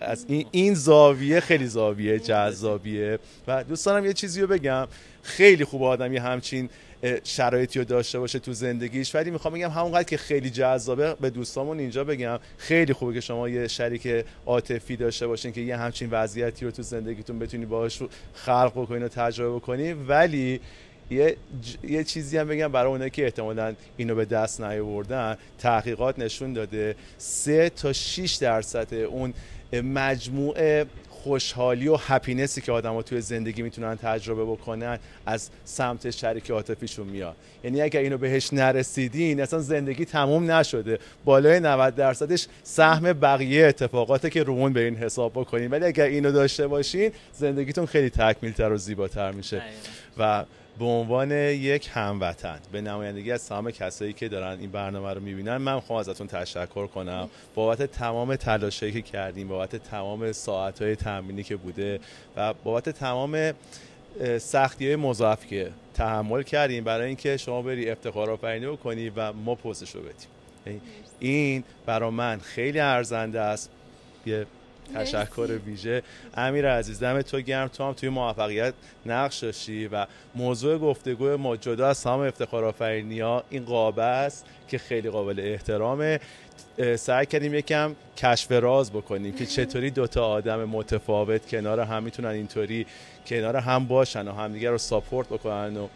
از 0.00 0.24
این, 0.28 0.46
این 0.50 0.74
زاویه 0.74 1.40
خیلی 1.40 1.66
زاویه 1.66 2.18
جذابیه. 2.18 3.18
و 3.48 3.64
دوست 3.64 3.86
دارم 3.86 4.06
یه 4.06 4.12
چیزی 4.12 4.40
رو 4.40 4.46
بگم. 4.46 4.88
خیلی 5.22 5.64
خوب 5.64 5.82
آدم 5.82 6.12
یه 6.12 6.22
همچین 6.22 6.68
شرایطی 7.24 7.78
رو 7.78 7.84
داشته 7.84 8.18
باشه 8.18 8.38
تو 8.38 8.52
زندگیش. 8.52 9.14
ولی 9.14 9.30
می‌خوام 9.30 9.54
بگم 9.54 9.70
همونقدر 9.70 10.02
که 10.02 10.16
خیلی 10.16 10.50
جذابه 10.50 11.14
به 11.20 11.30
دوستامون 11.30 11.78
اینجا 11.78 12.04
بگم. 12.04 12.38
خیلی 12.58 12.92
خوبه 12.92 13.14
که 13.14 13.20
شما 13.20 13.48
یه 13.48 13.68
شریک 13.68 14.24
عاطفی 14.46 14.96
داشته 14.96 15.26
باشین 15.26 15.52
که 15.52 15.60
یه 15.60 15.76
همچین 15.76 16.08
وضعیتی 16.10 16.64
رو 16.64 16.70
تو 16.70 16.82
زندگیتون 16.82 17.38
بتونی 17.38 17.66
باهاش 17.66 18.02
خلق 18.34 18.72
بکنین 18.76 19.02
و 19.02 19.08
تجربه 19.08 19.56
بکنین. 19.56 20.06
ولی 20.08 20.60
یه, 21.10 21.36
ج- 21.62 21.90
یه 21.90 22.04
چیزی 22.04 22.38
هم 22.38 22.48
بگم 22.48 22.72
برای 22.72 22.92
اونایی 22.92 23.10
که 23.10 23.24
احتمالا 23.24 23.74
اینو 23.96 24.14
به 24.14 24.24
دست 24.24 24.60
نیاوردن 24.60 25.36
تحقیقات 25.58 26.18
نشون 26.18 26.52
داده. 26.52 26.96
سه 27.18 27.70
تا 27.70 27.92
6 27.92 28.34
درصد 28.34 28.94
اون 28.94 29.34
مجموعه 29.72 30.86
خوشحالی 31.08 31.88
و 31.88 31.96
هپینسی 31.96 32.60
که 32.60 32.72
آدم 32.72 33.02
توی 33.02 33.20
زندگی 33.20 33.62
می‌تونن 33.62 33.96
تجربه 33.96 34.44
بکنن 34.44 34.98
از 35.26 35.50
سمت 35.64 36.10
شریک 36.10 36.50
عاطفیشون 36.50 37.06
میاد. 37.06 37.36
یعنی 37.64 37.82
اگر 37.82 38.00
اینو 38.00 38.18
بهش 38.18 38.52
نرسیدین 38.52 39.40
اصلا 39.40 39.58
زندگی 39.58 40.04
تموم 40.04 40.50
نشده. 40.50 40.98
بالای 41.24 41.60
90 41.60 41.94
درصدش 41.94 42.46
سهم 42.62 43.12
بقیه 43.12 43.66
اتفاقاته 43.66 44.30
که 44.30 44.42
رومون 44.42 44.72
به 44.72 44.80
این 44.84 44.96
حساب 44.96 45.32
بکنین. 45.32 45.70
ولی 45.70 45.84
اگر 45.84 46.04
اینو 46.04 46.32
داشته 46.32 46.66
باشین 46.66 47.12
زندگیتون 47.32 47.86
خیلی 47.86 48.10
تکمیلتر 48.10 48.72
و 48.72 48.76
زیباتر 48.76 49.32
میشه. 49.32 49.62
و 50.18 50.44
به 50.80 50.86
عنوان 50.86 51.30
یک 51.30 51.90
هموطن 51.92 52.58
به 52.72 52.80
نمایندگی 52.80 53.32
از 53.32 53.48
تمام 53.48 53.70
کسایی 53.70 54.12
که 54.12 54.28
دارن 54.28 54.60
این 54.60 54.70
برنامه 54.70 55.14
رو 55.14 55.20
می‌بینن 55.20 55.56
من 55.56 55.74
می‌خوام 55.74 55.98
ازتون 55.98 56.26
تشکر 56.26 56.86
کنم. 56.86 57.28
بابت 57.54 57.82
تمام 57.82 58.36
تلاشایی 58.36 58.92
که 58.92 59.02
کردیم 59.02 59.48
بابت 59.48 59.76
تمام 59.76 60.32
ساعتهای 60.32 60.96
تمرینی 60.96 61.42
که 61.42 61.56
بوده 61.56 62.00
و 62.36 62.54
بابت 62.64 62.88
تمام 62.88 63.52
سختی 64.38 64.86
های 64.86 64.96
مضاعف 64.96 65.46
که 65.46 65.70
تحمل 65.94 66.42
کردیم 66.42 66.84
برای 66.84 67.06
اینکه 67.06 67.36
شما 67.36 67.62
بری 67.62 67.90
افتخار 67.90 68.30
آفرینی 68.30 68.66
بکنی 68.66 69.08
و 69.08 69.32
ما 69.32 69.54
پوزش 69.54 69.90
رو 69.90 70.00
بدیم. 70.00 70.28
یعنی 70.66 70.80
این 71.18 71.64
برا 71.86 72.10
من 72.10 72.38
خیلی 72.38 72.80
ارزنده 72.80 73.40
است. 73.40 73.70
یه 74.26 74.46
تشکر 74.94 75.58
ویژه. 75.66 76.02
امیر 76.34 76.68
عزیز 76.68 77.00
دم 77.00 77.22
تو 77.22 77.40
گرم. 77.40 77.68
تو 77.68 77.84
هم 77.84 77.92
توی 77.92 78.08
موفقیت 78.08 78.74
نقش 79.06 79.38
داشتی 79.38 79.86
و 79.86 80.06
موضوع 80.34 80.78
گفتگو 80.78 81.36
ما 81.36 81.56
جدا 81.56 81.88
از 81.88 82.02
تمام 82.02 82.20
افتخار 82.20 82.64
آفرینی 82.64 83.20
ها 83.20 83.44
این 83.50 83.64
قابه 83.64 84.02
است 84.02 84.46
که 84.68 84.78
خیلی 84.78 85.10
قابل 85.10 85.40
احترامه. 85.40 86.20
سعی 86.96 87.26
کردیم 87.26 87.54
یکم 87.54 87.96
کشف 88.16 88.52
راز 88.52 88.92
بکنیم 88.92 89.34
که 89.34 89.46
چطوری 89.46 89.90
دوتا 89.90 90.26
آدم 90.26 90.64
متفاوت 90.64 91.46
کنار 91.46 91.80
هم 91.80 92.02
می‌تونن 92.02 92.28
اینطوری 92.28 92.86
کنار 93.26 93.56
هم 93.56 93.86
باشن 93.86 94.28
و 94.28 94.32
همدیگه 94.32 94.70
رو 94.70 94.78
ساپورت 94.78 95.28
بکنن 95.28 95.76
و 95.76 95.88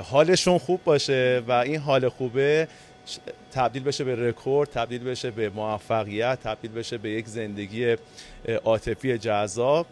حالشون 0.00 0.58
خوب 0.58 0.84
باشه 0.84 1.42
و 1.48 1.52
این 1.52 1.76
حال 1.76 2.08
خوبه 2.08 2.68
تبدیل 3.52 3.82
بشه 3.82 4.04
به 4.04 4.28
رکورد 4.28 4.70
تبدیل 4.70 5.04
بشه 5.04 5.30
به 5.30 5.48
موفقیت 5.48 6.38
تبدیل 6.42 6.72
بشه 6.72 6.98
به 6.98 7.10
یک 7.10 7.26
زندگی 7.26 7.96
عاطفی 8.64 9.18
جذاب. 9.18 9.86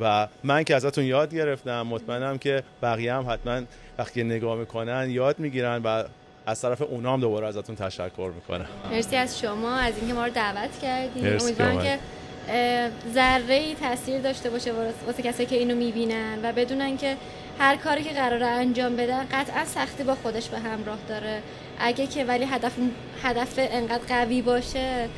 و 0.00 0.28
من 0.44 0.62
که 0.64 0.76
ازتون 0.76 1.04
یاد 1.04 1.34
گرفتم 1.34 1.82
مطمئنم 1.82 2.38
که 2.38 2.62
بقیه 2.82 3.14
هم 3.14 3.26
حتما 3.30 3.62
وقتی 3.98 4.24
نگاه 4.24 4.56
می‌کنن 4.56 5.10
یاد 5.10 5.38
می‌گیرن 5.38 5.82
و 5.84 6.04
از 6.46 6.60
طرف 6.60 6.82
اونا 6.82 7.12
هم 7.12 7.20
دوباره 7.20 7.46
ازتون 7.46 7.76
تشکر 7.76 8.30
می‌کنم. 8.34 8.66
مرسی 8.90 9.16
از 9.16 9.40
شما 9.40 9.76
از 9.76 9.98
اینکه 9.98 10.14
ما 10.14 10.26
رو 10.26 10.32
دعوت 10.32 10.78
کردید 10.82 11.42
امیدوارم 11.42 11.82
که 11.82 11.98
ذره 13.14 13.54
ای 13.54 13.74
تاثیر 13.74 14.20
داشته 14.20 14.50
باشه 14.50 14.72
واسه 15.06 15.22
کسایی 15.22 15.48
که 15.48 15.56
اینو 15.56 15.74
می‌بینن 15.74 16.38
و 16.42 16.52
بدونن 16.52 16.96
که 16.96 17.16
هر 17.58 17.76
کاری 17.76 18.04
که 18.04 18.10
قراره 18.10 18.46
انجام 18.46 18.96
بدن 18.96 19.26
قطعا 19.32 19.64
سختی 19.64 20.02
با 20.02 20.14
خودش 20.14 20.48
به 20.48 20.58
همراه 20.58 20.98
داره. 21.08 21.42
اگه 21.78 22.06
که 22.06 22.24
ولی 22.24 22.44
هدف 22.44 22.72
هدف 23.22 23.54
انقدر 23.58 24.04
قوی 24.08 24.42
باشه 24.42 25.08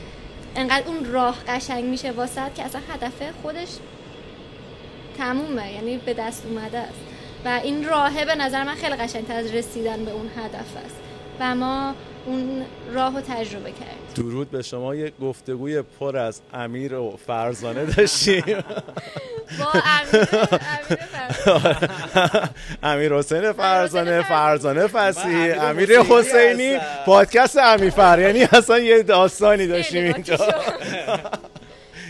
انقدر 0.57 0.87
اون 0.87 1.05
راه 1.05 1.37
قشنگ 1.49 1.85
میشه 1.85 2.11
واسه 2.11 2.41
که 2.57 2.63
اصلا 2.63 2.81
هدف 2.95 3.23
خودش 3.43 3.69
تمومه 5.19 5.73
یعنی 5.73 5.97
به 5.97 6.15
دست 6.15 6.47
اومده 6.47 6.79
است. 6.79 7.01
و 7.45 7.61
این 7.63 7.85
راهه 7.85 8.25
به 8.25 8.35
نظر 8.35 8.65
من 8.65 8.75
خیلی 8.75 8.95
قشنگتر 8.95 9.35
از 9.35 9.55
رسیدن 9.55 10.05
به 10.05 10.11
اون 10.11 10.27
هدف 10.37 10.77
است. 10.85 10.97
و 11.41 11.55
ما 11.55 11.95
اون 12.29 12.65
راه 12.95 13.15
رو 13.15 13.21
تجربه 13.21 13.71
کردیم 13.71 13.99
درود 14.17 14.51
به 14.51 14.63
شما. 14.63 14.95
یه 14.95 15.13
گفتگوی 15.23 15.83
پر 15.83 16.17
از 16.17 16.41
امیر 16.55 16.95
و 16.95 17.17
فرزانه 17.27 17.85
داشتیم. 17.85 18.45
با 19.59 19.67
امیر 19.75 20.29
امیر 22.93 23.15
حسین 23.15 23.53
فرزانه 23.53 24.23
فرزانه. 24.23 24.87
فسی 24.87 25.51
امیر 25.51 26.01
حسینی 26.01 26.79
پادکست 27.07 27.59
امیر 27.59 27.91
فر 27.91 28.19
یعنی 28.21 28.43
اصلا 28.53 28.79
یه 28.79 29.03
داستانی 29.03 29.67
داشتیم 29.67 30.15
اینجا. 30.15 30.37